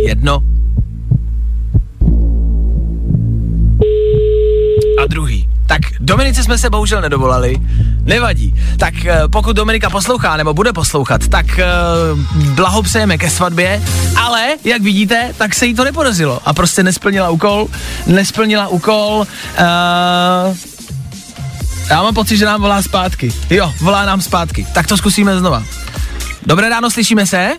Jedno. 0.06 0.42
Dominice 6.00 6.42
jsme 6.42 6.58
se 6.58 6.70
bohužel 6.70 7.00
nedovolali. 7.00 7.56
Nevadí. 8.02 8.54
Tak 8.78 8.94
eh, 9.04 9.22
pokud 9.32 9.56
Dominika 9.56 9.90
poslouchá 9.90 10.36
nebo 10.36 10.54
bude 10.54 10.72
poslouchat, 10.72 11.28
tak 11.28 11.58
eh, 11.58 11.66
blahopřejeme 12.54 13.18
ke 13.18 13.30
svatbě, 13.30 13.82
ale 14.16 14.56
jak 14.64 14.82
vidíte, 14.82 15.34
tak 15.38 15.54
se 15.54 15.66
jí 15.66 15.74
to 15.74 15.84
nepodařilo 15.84 16.40
a 16.44 16.52
prostě 16.52 16.82
nesplnila 16.82 17.30
úkol, 17.30 17.68
nesplnila 18.06 18.68
úkol. 18.68 19.26
Uh, 19.58 20.56
já 21.90 22.02
mám 22.02 22.14
pocit, 22.14 22.36
že 22.36 22.44
nám 22.44 22.60
volá 22.60 22.82
zpátky. 22.82 23.32
Jo, 23.50 23.74
volá 23.80 24.04
nám 24.04 24.20
zpátky. 24.20 24.66
Tak 24.74 24.86
to 24.86 24.96
zkusíme 24.96 25.38
znova. 25.38 25.62
Dobré 26.46 26.68
ráno, 26.68 26.90
slyšíme 26.90 27.26
se? 27.26 27.52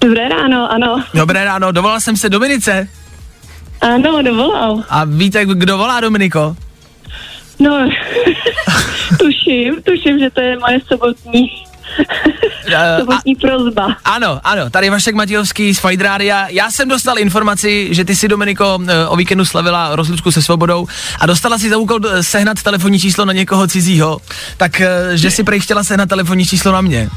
Dobré 0.00 0.28
ráno, 0.28 0.72
ano. 0.72 1.04
Dobré 1.14 1.44
ráno, 1.44 1.72
dovolal 1.72 2.00
jsem 2.00 2.16
se 2.16 2.28
Dominice. 2.28 2.88
Ano, 3.80 4.22
dovolal. 4.22 4.82
A 4.88 5.04
víte, 5.04 5.44
kdo 5.44 5.78
volá 5.78 6.00
Dominiko? 6.00 6.56
No, 7.58 7.88
tuším, 9.18 9.82
tuším, 9.82 10.18
že 10.18 10.30
to 10.30 10.40
je 10.40 10.58
moje 10.58 10.80
sobotní, 10.88 11.50
sobotní 12.98 13.34
prozba. 13.34 13.96
Ano, 14.04 14.40
ano, 14.44 14.70
tady 14.70 14.90
Vašek 14.90 15.14
Matějovský 15.14 15.74
z 15.74 15.80
Fight 15.80 16.00
Rádia. 16.00 16.48
Já 16.48 16.70
jsem 16.70 16.88
dostal 16.88 17.18
informaci, 17.18 17.88
že 17.90 18.04
ty 18.04 18.16
si, 18.16 18.28
Dominiko, 18.28 18.78
eh, 18.86 19.06
o 19.06 19.16
víkendu 19.16 19.44
slavila 19.44 19.96
rozlučku 19.96 20.30
se 20.32 20.42
svobodou 20.42 20.86
a 21.20 21.26
dostala 21.26 21.58
si 21.58 21.70
za 21.70 21.78
úkol 21.78 22.00
eh, 22.06 22.22
sehnat 22.22 22.62
telefonní 22.62 22.98
číslo 22.98 23.24
na 23.24 23.32
někoho 23.32 23.66
cizího, 23.66 24.18
tak 24.56 24.80
eh, 24.80 24.88
že 25.14 25.30
si 25.30 25.44
prej 25.44 25.60
chtěla 25.60 25.84
sehnat 25.84 26.08
telefonní 26.08 26.46
číslo 26.46 26.72
na 26.72 26.80
mě. 26.80 27.08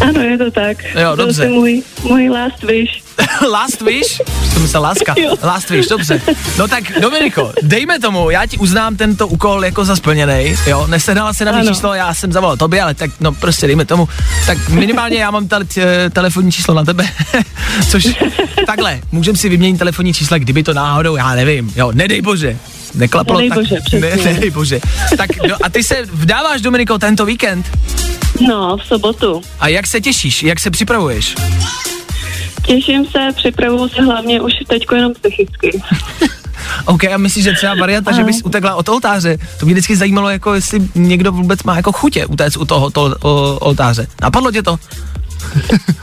Ano, 0.00 0.20
je 0.20 0.38
to 0.38 0.50
tak. 0.50 0.84
Jo, 0.84 1.16
Byl 1.16 1.26
dobře. 1.26 1.42
jsi 1.42 1.48
můj, 1.48 1.82
můj 2.02 2.28
last 2.28 2.62
wish. 2.62 3.04
Last 3.52 3.80
wish? 3.82 4.20
Jsem 4.52 4.62
myslel 4.62 4.82
láska. 4.82 5.14
Jo. 5.18 5.34
Last 5.42 5.70
wish, 5.70 5.88
dobře. 5.88 6.20
No 6.58 6.68
tak, 6.68 6.84
Dominiko, 7.00 7.52
dejme 7.62 7.98
tomu, 7.98 8.30
já 8.30 8.46
ti 8.46 8.58
uznám 8.58 8.96
tento 8.96 9.28
úkol 9.28 9.64
jako 9.64 9.84
za 9.84 9.96
splněný, 9.96 10.56
jo, 10.66 10.86
nesehnala 10.86 11.32
se 11.32 11.44
na 11.44 11.52
mě 11.52 11.60
Ano. 11.60 11.70
číslo, 11.70 11.94
já 11.94 12.14
jsem 12.14 12.32
zavolal 12.32 12.56
tobě, 12.56 12.82
ale 12.82 12.94
tak, 12.94 13.10
no 13.20 13.32
prostě 13.32 13.66
dejme 13.66 13.84
tomu, 13.84 14.08
tak 14.46 14.68
minimálně 14.68 15.18
já 15.18 15.30
mám 15.30 15.48
tele, 15.48 15.64
t- 15.64 16.10
telefonní 16.10 16.52
číslo 16.52 16.74
na 16.74 16.84
tebe, 16.84 17.08
což 17.90 18.08
takhle, 18.66 19.00
můžeme 19.12 19.38
si 19.38 19.48
vyměnit 19.48 19.78
telefonní 19.78 20.14
čísla, 20.14 20.38
kdyby 20.38 20.62
to 20.62 20.74
náhodou, 20.74 21.16
já 21.16 21.34
nevím, 21.34 21.72
jo, 21.76 21.92
nedej 21.92 22.22
bože, 22.22 22.56
neklaplo, 22.94 23.34
Nedej 23.40 23.48
tak, 23.50 23.58
bože, 23.58 23.76
ne, 24.00 24.16
nedej 24.24 24.50
bože. 24.50 24.80
Tak 25.16 25.30
no, 25.48 25.56
a 25.62 25.68
ty 25.68 25.82
se 25.82 25.96
vdáváš, 26.12 26.60
Dominiko, 26.60 26.98
tento 26.98 27.26
víkend 27.26 27.66
No, 28.40 28.76
v 28.76 28.86
sobotu. 28.86 29.42
a 29.60 29.68
jak 29.68 29.86
se 29.86 30.00
těšíš, 30.00 30.42
jak 30.42 30.60
se 30.60 30.70
připravuješ? 30.70 31.34
Těším 32.66 33.06
se, 33.06 33.18
připravuju 33.36 33.88
se 33.88 34.02
hlavně 34.02 34.40
už 34.40 34.52
teď 34.68 34.86
jenom 34.94 35.12
psychicky. 35.14 35.82
OK, 36.84 37.04
a 37.04 37.16
myslíš, 37.16 37.44
že 37.44 37.52
třeba 37.52 37.74
varianta, 37.74 38.12
že 38.12 38.24
bys 38.24 38.42
utekla 38.44 38.74
od 38.74 38.88
oltáře? 38.88 39.38
To 39.60 39.66
mě 39.66 39.74
vždycky 39.74 39.96
zajímalo, 39.96 40.30
jako 40.30 40.54
jestli 40.54 40.80
někdo 40.94 41.32
vůbec 41.32 41.62
má 41.62 41.76
jako 41.76 41.92
chutě 41.92 42.26
utéct 42.26 42.56
u 42.56 42.64
toho 42.64 42.90
to, 42.90 43.16
o, 43.22 43.58
oltáře. 43.60 44.06
Napadlo 44.22 44.52
tě 44.52 44.62
to? 44.62 44.76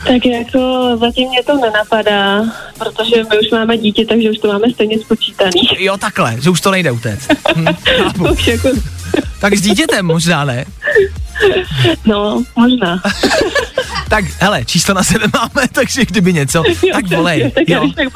Tak 0.08 0.26
jako 0.26 0.90
zatím 1.00 1.30
mě 1.30 1.44
to 1.44 1.58
nenapadá, 1.58 2.44
protože 2.78 3.16
my 3.16 3.40
už 3.40 3.52
máme 3.52 3.78
dítě, 3.78 4.06
takže 4.06 4.30
už 4.32 4.38
to 4.38 4.48
máme 4.48 4.68
stejně 4.74 5.00
spočítaný. 5.00 5.62
Jo, 5.80 5.98
takhle, 5.98 6.36
že 6.42 6.50
už 6.50 6.62
to 6.62 6.72
nejde 6.72 6.92
utéct. 6.92 7.32
Hm. 7.56 7.66
Už 8.32 8.48
jako, 8.48 8.70
tak 9.40 9.56
s 9.56 9.62
dítětem 9.62 10.06
možná 10.06 10.46
ne. 10.46 10.66
no, 12.06 12.44
možná. 12.56 13.02
Tak 14.12 14.26
hele, 14.40 14.66
číslo 14.66 14.94
na 14.94 15.04
sebe 15.04 15.26
máme, 15.34 15.68
takže 15.72 16.06
kdyby 16.06 16.34
něco, 16.34 16.64
tak 16.94 17.08
volej. 17.08 17.52
Tak 17.52 17.70
já 17.70 17.78
Jo, 17.78 17.84
když 17.84 17.96
tak 17.96 18.08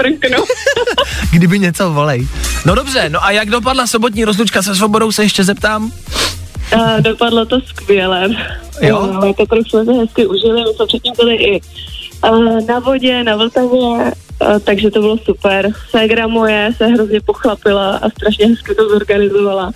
kdyby 1.32 1.60
něco, 1.60 1.94
volej. 1.94 2.28
No 2.66 2.76
dobře, 2.76 3.10
no 3.10 3.24
a 3.24 3.32
jak 3.32 3.50
dopadla 3.50 3.88
sobotní 3.88 4.26
rozlučka 4.26 4.62
se 4.62 4.76
svobodou, 4.76 5.12
se 5.12 5.24
ještě 5.24 5.44
zeptám? 5.44 5.92
A 6.78 7.00
dopadlo 7.00 7.46
to 7.46 7.62
skvěle. 7.62 8.30
Jo? 8.82 9.10
No, 9.14 9.34
to 9.34 9.46
trochu 9.46 9.70
jsme 9.70 9.86
se 9.86 9.94
hezky 9.94 10.28
užili, 10.28 10.64
my 10.64 10.74
jsme 10.76 10.86
předtím 10.86 11.14
byli 11.18 11.36
i 11.36 11.62
uh, 12.30 12.66
na 12.68 12.80
vodě, 12.80 13.24
na 13.24 13.36
Vltavě, 13.36 13.70
uh, 13.70 14.12
takže 14.64 14.92
to 14.92 15.00
bylo 15.02 15.18
super. 15.18 15.72
Ségra 15.90 16.28
moje 16.28 16.70
se 16.78 16.88
hrozně 16.88 17.22
pochlapila 17.22 17.98
a 17.98 18.10
strašně 18.10 18.48
hezky 18.48 18.76
to 18.76 18.90
zorganizovala. 18.90 19.72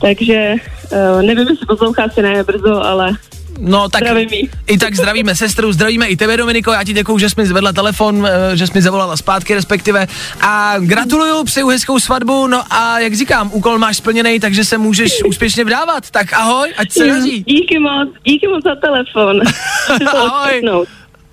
Takže 0.00 0.54
uh, 0.92 1.22
nevím, 1.22 1.48
jestli 1.48 1.66
poslouchá 1.66 2.08
si 2.08 2.22
ne 2.22 2.44
brzo, 2.44 2.84
ale 2.84 3.16
No 3.58 3.88
tak 3.88 4.02
Zdravím 4.02 4.28
i 4.66 4.78
tak 4.78 4.94
zdravíme 4.94 5.34
sestru, 5.34 5.72
zdravíme 5.72 6.06
i 6.06 6.16
tebe 6.16 6.36
Dominiko, 6.36 6.72
já 6.72 6.84
ti 6.84 6.92
děkuju, 6.92 7.18
že 7.18 7.30
jsi 7.30 7.40
mi 7.40 7.46
zvedla 7.46 7.72
telefon, 7.72 8.26
eh, 8.26 8.56
že 8.56 8.66
jsi 8.66 8.72
mi 8.74 8.82
zavolala 8.82 9.16
zpátky 9.16 9.54
respektive 9.54 10.06
a 10.40 10.74
gratuluju, 10.78 11.44
přeju 11.44 11.68
hezkou 11.68 11.98
svatbu, 11.98 12.46
no 12.46 12.62
a 12.70 12.98
jak 12.98 13.14
říkám, 13.14 13.50
úkol 13.52 13.78
máš 13.78 13.96
splněný, 13.96 14.40
takže 14.40 14.64
se 14.64 14.78
můžeš 14.78 15.22
úspěšně 15.28 15.64
vdávat, 15.64 16.10
tak 16.10 16.32
ahoj, 16.32 16.72
ať 16.76 16.92
se 16.92 17.06
daří. 17.06 17.44
Díky 17.46 17.78
moc, 17.78 18.08
díky 18.24 18.48
moc 18.48 18.64
za 18.64 18.74
telefon. 18.74 19.40
Ahoj. 20.16 20.62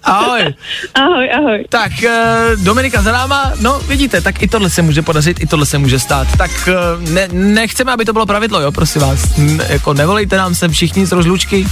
Ahoj. 0.04 0.42
Ahoj, 0.94 1.30
ahoj. 1.38 1.66
Tak, 1.70 1.92
uh, 2.04 2.64
Dominika 2.64 3.02
za 3.02 3.12
náma, 3.12 3.52
no 3.60 3.80
vidíte, 3.80 4.22
tak 4.22 4.42
i 4.42 4.48
tohle 4.48 4.70
se 4.70 4.82
může 4.82 5.02
podařit, 5.02 5.40
i 5.44 5.48
tohle 5.48 5.66
se 5.66 5.78
může 5.78 6.00
stát. 6.00 6.28
Tak 6.38 6.52
uh, 6.68 7.10
ne, 7.10 7.28
nechceme, 7.32 7.92
aby 7.92 8.06
to 8.06 8.14
bylo 8.14 8.26
pravidlo, 8.26 8.62
jo, 8.62 8.72
prosím 8.72 9.02
vás. 9.02 9.20
N- 9.38 9.62
jako 9.70 9.94
nevolejte 9.94 10.38
nám 10.38 10.56
sem 10.56 10.72
všichni 10.72 11.06
z 11.06 11.12
rozlučky, 11.12 11.68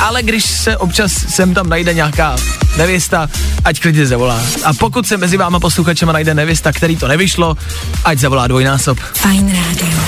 ale 0.00 0.22
když 0.22 0.44
se 0.44 0.76
občas 0.76 1.12
sem 1.12 1.54
tam 1.54 1.68
najde 1.68 1.94
nějaká 1.94 2.36
nevěsta, 2.76 3.28
ať 3.64 3.80
klidně 3.80 4.06
zavolá. 4.06 4.42
A 4.64 4.72
pokud 4.74 5.06
se 5.06 5.16
mezi 5.16 5.36
váma 5.36 5.60
posluchačema 5.60 6.12
najde 6.12 6.34
nevěsta, 6.34 6.72
který 6.72 6.96
to 6.96 7.08
nevyšlo, 7.08 7.56
ať 8.04 8.18
zavolá 8.18 8.46
dvojnásob. 8.46 8.98
Fajn 8.98 9.46
rádio. 9.66 9.98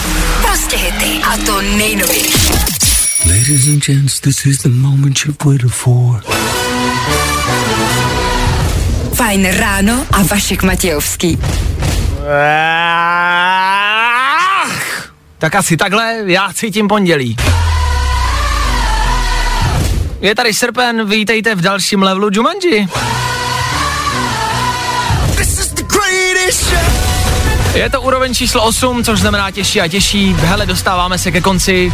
Prostě 0.42 0.76
hity. 0.76 1.20
A 1.22 1.36
to 1.36 1.60
nejnovější. 1.62 2.52
Ladies 3.26 3.66
and 3.66 3.84
gents, 3.86 4.20
this 4.20 4.46
is 4.46 4.58
the 4.58 4.68
moment 4.68 5.18
you've 5.26 5.44
waited 5.44 5.70
for. 5.70 6.22
Fajn 9.20 9.52
ráno 9.52 10.06
a 10.12 10.22
Vašek 10.22 10.62
Matějovský. 10.62 11.38
Tak 15.38 15.54
asi 15.54 15.76
takhle, 15.76 16.16
já 16.26 16.52
cítím 16.52 16.88
pondělí. 16.88 17.36
Je 20.20 20.34
tady 20.34 20.54
srpen, 20.54 21.08
vítejte 21.08 21.54
v 21.54 21.60
dalším 21.60 22.02
levelu 22.02 22.28
Jumanji. 22.32 22.88
Je 27.74 27.90
to 27.90 28.00
úroveň 28.00 28.34
číslo 28.34 28.64
8, 28.64 29.04
což 29.04 29.20
znamená 29.20 29.50
těžší 29.50 29.80
a 29.80 29.88
těžší. 29.88 30.36
Hele, 30.38 30.66
dostáváme 30.66 31.18
se 31.18 31.30
ke 31.30 31.40
konci. 31.40 31.92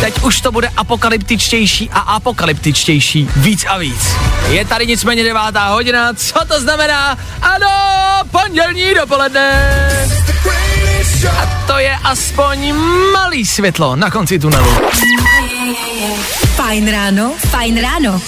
Teď 0.00 0.22
už 0.22 0.40
to 0.40 0.52
bude 0.52 0.68
apokalyptičtější 0.76 1.90
a 1.90 1.98
apokalyptičtější. 1.98 3.28
Víc 3.36 3.64
a 3.68 3.78
víc. 3.78 4.16
Je 4.48 4.64
tady 4.64 4.86
nicméně 4.86 5.24
devátá 5.24 5.68
hodina. 5.68 6.14
Co 6.14 6.44
to 6.48 6.60
znamená? 6.60 7.18
Ano, 7.42 7.68
pondělní 8.30 8.94
dopoledne. 8.94 9.70
A 11.38 11.64
to 11.66 11.78
je 11.78 11.96
aspoň 12.04 12.74
malý 13.12 13.46
světlo 13.46 13.96
na 13.96 14.10
konci 14.10 14.38
tunelu. 14.38 14.70
Fajn 16.56 16.90
ráno, 16.90 17.32
fajn 17.50 17.80
ráno. 17.82 18.20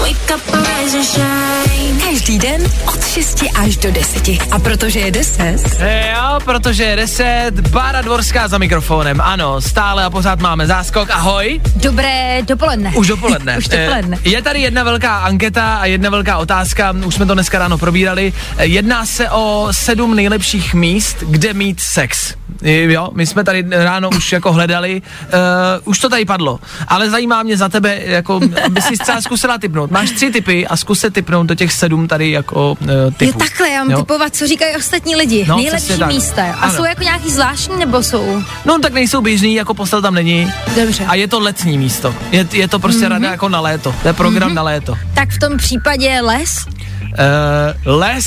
Wake 0.00 0.34
up, 0.34 0.42
rise 0.54 0.96
and 0.98 1.04
shine. 1.04 2.00
Každý 2.10 2.38
den 2.38 2.62
od 2.86 3.06
6 3.06 3.44
až 3.54 3.76
do 3.76 3.90
10. 3.92 4.28
A 4.50 4.58
protože 4.58 5.00
je 5.00 5.10
10, 5.10 5.56
Jo, 5.80 6.38
protože 6.44 6.84
je 6.84 6.96
10, 6.96 7.50
Bára 7.70 8.02
Dvorská 8.02 8.48
za 8.48 8.58
mikrofonem. 8.58 9.20
Ano, 9.20 9.60
stále 9.60 10.04
a 10.04 10.10
pořád 10.10 10.40
máme 10.40 10.66
záskok. 10.66 11.10
Ahoj. 11.10 11.60
Dobré 11.76 12.42
dopoledne. 12.42 12.92
Už 12.96 13.06
dopoledne. 13.06 13.56
Už 13.58 13.68
dopoledne. 13.68 14.18
Eh, 14.24 14.28
Je 14.28 14.42
tady 14.42 14.60
jedna 14.60 14.82
velká 14.82 15.18
anketa 15.18 15.76
a 15.76 15.84
jedna 15.86 16.10
velká 16.10 16.36
otázka, 16.38 16.94
už 17.04 17.14
jsme 17.14 17.26
to 17.26 17.34
dneska 17.34 17.58
ráno 17.58 17.78
probírali. 17.78 18.32
Eh, 18.56 18.66
Jedná 18.66 19.06
se 19.06 19.30
o 19.30 19.68
sedm 19.70 20.16
nejlepších 20.16 20.74
míst, 20.74 21.16
kde 21.20 21.54
mít 21.54 21.80
sex. 21.80 22.34
Jo, 22.62 23.10
my 23.14 23.26
jsme 23.26 23.44
tady 23.44 23.64
ráno 23.70 24.10
už 24.16 24.32
jako 24.32 24.52
hledali, 24.52 25.02
uh, 25.24 25.38
už 25.84 25.98
to 25.98 26.08
tady 26.08 26.24
padlo, 26.24 26.60
ale 26.88 27.10
zajímá 27.10 27.42
mě 27.42 27.56
za 27.56 27.68
tebe, 27.68 28.00
jako, 28.04 28.40
aby 28.64 28.82
si 28.82 28.96
třeba 28.96 29.20
zkusila 29.20 29.58
typnout. 29.58 29.90
Máš 29.90 30.10
tři 30.10 30.30
typy 30.30 30.66
a 30.66 30.76
zkus 30.76 31.00
se 31.00 31.10
typnout 31.10 31.46
do 31.46 31.54
těch 31.54 31.72
sedm 31.72 32.08
tady 32.08 32.30
jako 32.30 32.76
uh, 32.80 32.88
typů. 33.16 33.38
Jo, 33.38 33.38
takhle, 33.38 33.68
já 33.70 33.78
mám 33.78 33.90
Jo? 33.90 33.98
typovat, 33.98 34.36
co 34.36 34.46
říkají 34.46 34.76
ostatní 34.76 35.16
lidi. 35.16 35.44
No, 35.48 35.56
Nejlepší 35.56 36.04
místa. 36.06 36.42
A 36.42 36.52
Ano. 36.52 36.74
jsou 36.74 36.84
jako 36.84 37.02
nějaký 37.02 37.30
zvláštní, 37.30 37.76
nebo 37.78 38.02
jsou? 38.02 38.42
No 38.64 38.78
tak 38.78 38.92
nejsou 38.92 39.20
běžný, 39.20 39.54
jako 39.54 39.74
postel 39.74 40.02
tam 40.02 40.14
není. 40.14 40.52
Dobře. 40.76 41.04
A 41.04 41.14
je 41.14 41.28
to 41.28 41.40
letní 41.40 41.78
místo. 41.78 42.14
Je, 42.30 42.46
je 42.52 42.68
to 42.68 42.78
prostě 42.78 43.04
mm-hmm. 43.04 43.08
rada 43.10 43.30
jako 43.30 43.48
na 43.48 43.60
léto. 43.60 43.94
To 44.02 44.08
je 44.08 44.14
program 44.14 44.50
mm-hmm. 44.50 44.54
na 44.54 44.62
léto. 44.62 44.98
Tak 45.14 45.30
v 45.30 45.38
tom 45.38 45.56
případě 45.56 46.20
les? 46.20 46.66
Uh, 46.66 47.98
les 47.98 48.24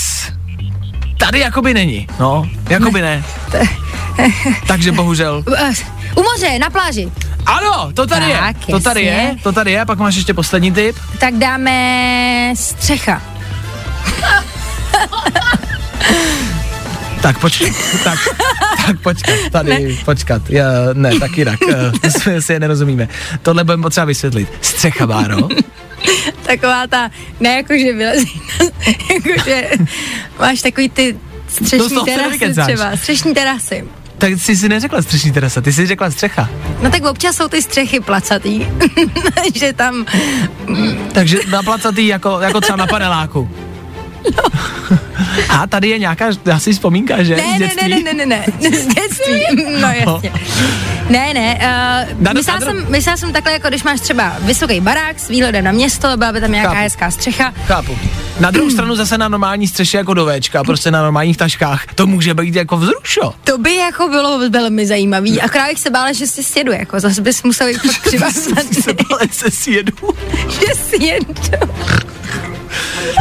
tady 1.19 1.39
jakoby 1.39 1.73
není, 1.73 2.07
no, 2.19 2.49
jakoby 2.69 3.01
ne. 3.01 3.23
Takže 4.67 4.91
bohužel. 4.91 5.43
Eh, 5.57 5.71
U 6.15 6.23
moře, 6.23 6.59
na 6.59 6.69
pláži. 6.69 7.11
Ano, 7.45 7.91
to 7.93 8.07
tady 8.07 8.25
Tak, 8.31 8.67
je, 8.67 8.73
to 8.73 8.79
tady 8.79 9.05
jasně. 9.05 9.21
je, 9.21 9.35
to 9.43 9.51
tady 9.51 9.71
je, 9.71 9.85
pak 9.85 9.99
máš 9.99 10.15
ještě 10.15 10.33
poslední 10.33 10.71
tip. 10.71 10.95
Tak 11.19 11.33
dáme 11.33 12.53
střecha. 12.55 13.21
Tak 17.21 17.39
počkat, 17.39 17.69
tak, 18.03 18.19
tak 18.85 18.99
počkat, 18.99 19.35
tady, 19.51 19.69
ne. 19.69 19.95
počkat, 20.05 20.49
já, 20.49 20.65
ne, 20.93 21.19
tak 21.19 21.37
jinak, 21.37 21.59
uh, 21.61 22.09
jsme 22.09 22.41
si 22.41 22.53
je 22.53 22.59
nerozumíme. 22.59 23.07
Tohle 23.41 23.63
budeme 23.63 23.83
potřeba 23.83 24.05
vysvětlit. 24.05 24.49
Střecha, 24.61 25.07
Báro. 25.07 25.37
Taková 26.43 26.87
ta, 26.87 27.09
ne 27.39 27.49
jako, 27.55 27.73
že 27.77 27.93
vylezí, 27.93 28.41
jako, 29.13 29.43
že 29.45 29.69
máš 30.39 30.61
takový 30.61 30.89
ty 30.89 31.17
střešní 31.47 31.97
terasy 32.05 32.53
třeba, 32.65 32.97
střešní 32.97 33.33
terasy. 33.33 33.83
Tak 34.21 34.33
jsi 34.33 34.55
si 34.55 34.69
neřekla 34.69 35.01
střešní 35.01 35.31
terasa, 35.31 35.61
ty 35.61 35.73
jsi 35.73 35.85
řekla 35.85 36.11
střecha. 36.11 36.49
No 36.81 36.91
tak 36.91 37.03
občas 37.03 37.35
jsou 37.35 37.47
ty 37.47 37.61
střechy 37.61 37.99
placatý, 37.99 38.67
že 39.55 39.73
tam, 39.73 40.05
Takže 41.11 41.39
na 41.49 41.63
placatý 41.63 42.07
jako, 42.07 42.39
jako 42.39 42.61
třeba 42.61 42.75
na 42.75 42.87
paneláku. 42.87 43.49
A 45.49 45.67
tady 45.67 45.89
je 45.89 45.99
nějaká, 45.99 46.25
asi 46.53 46.73
vzpomínka, 46.73 47.23
že? 47.23 47.35
ne, 47.35 47.59
ne, 47.59 47.69
ne, 47.81 47.87
ne, 48.03 48.13
ne, 48.13 48.25
ne, 48.25 48.45
ne, 48.61 48.77
z 48.77 48.87
dětství, 48.87 49.41
no 49.81 49.87
jasně. 49.87 50.31
Ne, 51.09 51.33
ne, 51.33 51.55
uh, 52.13 52.21
Na- 52.21 52.33
myslela, 52.33 52.59
jsem, 52.59 52.85
myslela 52.89 53.17
jsem 53.17 53.33
takhle, 53.33 53.51
jako 53.53 53.67
když 53.69 53.83
máš 53.83 53.99
třeba 53.99 54.35
vysoký 54.39 54.79
barák 54.81 55.19
s 55.19 55.27
výhledem 55.27 55.63
na 55.65 55.71
město, 55.71 56.17
byla 56.17 56.31
by 56.31 56.41
tam 56.41 56.51
nějaká 56.51 56.69
Chápu. 56.69 56.81
hezká 56.81 57.11
střecha, 57.11 57.53
Chápu. 57.67 57.97
Na 58.39 58.51
druhou 58.51 58.69
stranu 58.71 58.95
zase 58.95 59.17
na 59.17 59.27
normální 59.27 59.67
střeše 59.67 59.97
jako 59.97 60.13
do 60.13 60.25
Včka, 60.25 60.63
prostě 60.63 60.91
na 60.91 61.01
normálních 61.01 61.37
taškách, 61.37 61.85
to 61.95 62.07
může 62.07 62.33
být 62.33 62.55
jako 62.55 62.77
vzrušo. 62.77 63.33
to 63.43 63.57
by 63.57 63.75
jako 63.75 64.07
bylo 64.07 64.49
velmi 64.49 64.87
zajímavý, 64.87 65.41
akorát 65.41 65.67
bych 65.69 65.79
se 65.79 65.89
bála, 65.89 66.11
že 66.11 66.27
si 66.27 66.43
sjedu, 66.43 66.71
jako 66.71 66.99
zase 66.99 67.21
bys 67.21 67.43
musel 67.43 67.67
jít 67.67 67.77
fakt 67.81 68.13
Ale 69.11 69.21
se 69.31 69.51
sjedu. 69.51 69.93
že 70.49 70.73
si 70.75 71.03
jedu. 71.05 71.33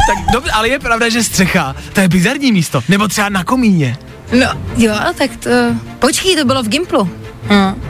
Tak 0.07 0.33
dobře, 0.33 0.51
ale 0.51 0.69
je 0.69 0.79
pravda, 0.79 1.09
že 1.09 1.23
střecha, 1.23 1.75
to 1.93 2.01
je 2.01 2.07
bizarní 2.07 2.51
místo. 2.51 2.83
Nebo 2.89 3.07
třeba 3.07 3.29
na 3.29 3.43
komíně. 3.43 3.97
No, 4.39 4.47
jo, 4.77 4.95
tak 5.17 5.31
to, 5.35 5.49
počkej, 5.99 6.35
to 6.35 6.45
bylo 6.45 6.63
v 6.63 6.67
Gimplu. 6.67 7.09
Hm. 7.49 7.81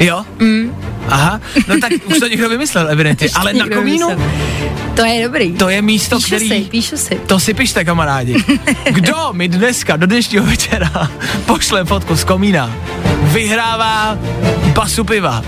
Jo? 0.00 0.24
Mm. 0.38 0.76
Aha, 1.08 1.40
no 1.68 1.80
tak 1.80 1.92
už 2.04 2.18
to 2.18 2.26
někdo 2.26 2.48
vymyslel, 2.48 2.90
evidentně. 2.90 3.28
Ale 3.34 3.52
na 3.52 3.68
komínu, 3.68 4.08
vymyslel. 4.08 4.62
To 4.94 5.04
je 5.04 5.24
dobrý. 5.24 5.52
to 5.52 5.68
je 5.68 5.82
místo, 5.82 6.16
píšu 6.16 6.26
který... 6.26 6.48
si, 6.48 6.60
píšu 6.60 6.96
si. 6.96 7.20
To 7.26 7.40
si 7.40 7.54
pište, 7.54 7.84
kamarádi. 7.84 8.36
Kdo 8.90 9.32
mi 9.32 9.48
dneska 9.48 9.96
do 9.96 10.06
dnešního 10.06 10.44
večera 10.44 11.10
pošle 11.46 11.84
fotku 11.84 12.16
z 12.16 12.24
komína, 12.24 12.76
vyhrává 13.22 14.18
basu 14.74 15.04
piva. 15.04 15.44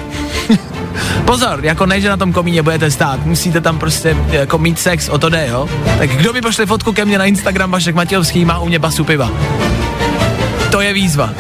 Pozor, 1.25 1.65
jako 1.65 1.87
ne, 1.87 2.01
že 2.01 2.09
na 2.09 2.17
tom 2.17 2.33
komíně 2.33 2.63
budete 2.63 2.91
stát, 2.91 3.27
musíte 3.27 3.61
tam 3.61 3.79
prostě 3.79 4.17
jako 4.29 4.59
mít 4.59 4.79
sex, 4.79 5.09
o 5.09 5.19
to 5.19 5.29
jde, 5.29 5.47
jo? 5.51 5.69
Tak 5.99 6.11
kdo 6.11 6.33
mi 6.33 6.41
pošle 6.41 6.67
fotku 6.67 6.93
ke 6.93 7.05
mně 7.05 7.19
na 7.19 7.25
Instagram, 7.25 7.71
Vašek 7.71 7.95
Matějovský, 7.95 8.45
má 8.45 8.59
u 8.59 8.67
mě 8.67 8.79
basu 8.79 9.05
piva. 9.05 9.31
To 10.71 10.81
je 10.81 10.93
výzva. 10.93 11.31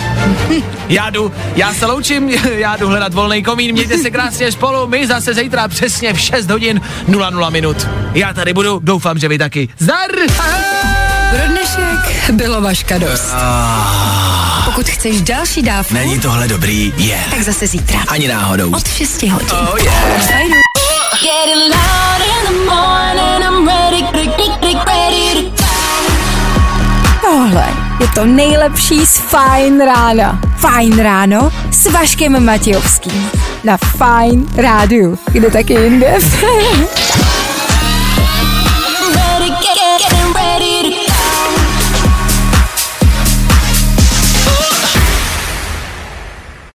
Já 0.88 1.10
jdu, 1.10 1.32
já 1.56 1.74
se 1.74 1.86
loučím, 1.86 2.28
já 2.54 2.76
jdu 2.76 2.88
hledat 2.88 3.14
volný 3.14 3.42
komín, 3.42 3.72
mějte 3.72 3.98
se 3.98 4.10
krásně 4.10 4.52
spolu, 4.52 4.86
my 4.86 5.06
zase 5.06 5.34
zítra 5.34 5.68
přesně 5.68 6.12
v 6.12 6.20
6 6.20 6.50
hodin 6.50 6.80
00 7.08 7.50
minut. 7.50 7.88
Já 8.14 8.32
tady 8.32 8.54
budu, 8.54 8.80
doufám, 8.82 9.18
že 9.18 9.28
vy 9.28 9.38
taky. 9.38 9.68
Zdar! 9.78 10.10
pro 11.36 11.46
dnešek 11.48 12.30
bylo 12.32 12.60
Vaška 12.60 12.98
dost. 12.98 13.34
Pokud 14.64 14.88
chceš 14.88 15.22
další 15.22 15.62
dávku, 15.62 15.94
Není 15.94 16.18
tohle 16.20 16.48
dobrý? 16.48 16.92
Je. 16.96 17.18
tak 17.30 17.42
zase 17.42 17.66
zítra. 17.66 18.00
Ani 18.08 18.28
náhodou. 18.28 18.72
Od 18.76 18.88
6 18.88 19.22
hodin. 19.22 19.48
Oh 19.52 19.82
yeah. 19.82 20.26
Fajnu. 20.26 20.54
Getting 21.22 21.62
loud 21.74 22.20
in 22.26 22.44
the 22.46 22.74
morning. 22.74 23.44
I'm 23.44 23.68
ready, 23.68 24.02
ready, 24.12 24.74
ready 24.86 25.50
to 25.50 25.64
Tohle 27.20 27.68
je 28.00 28.08
to 28.14 28.24
nejlepší 28.26 29.06
z 29.06 29.18
Fajn 29.18 29.80
rána. 29.80 30.40
Fajn 30.56 30.98
ráno 30.98 31.52
s 31.70 31.86
Vaškem 31.90 32.44
Matějovským. 32.44 33.30
Na 33.64 33.76
Fajn 33.76 34.46
rádiu. 34.56 35.18
Kde 35.32 35.50
taky 35.50 35.74
jinde? 35.74 36.14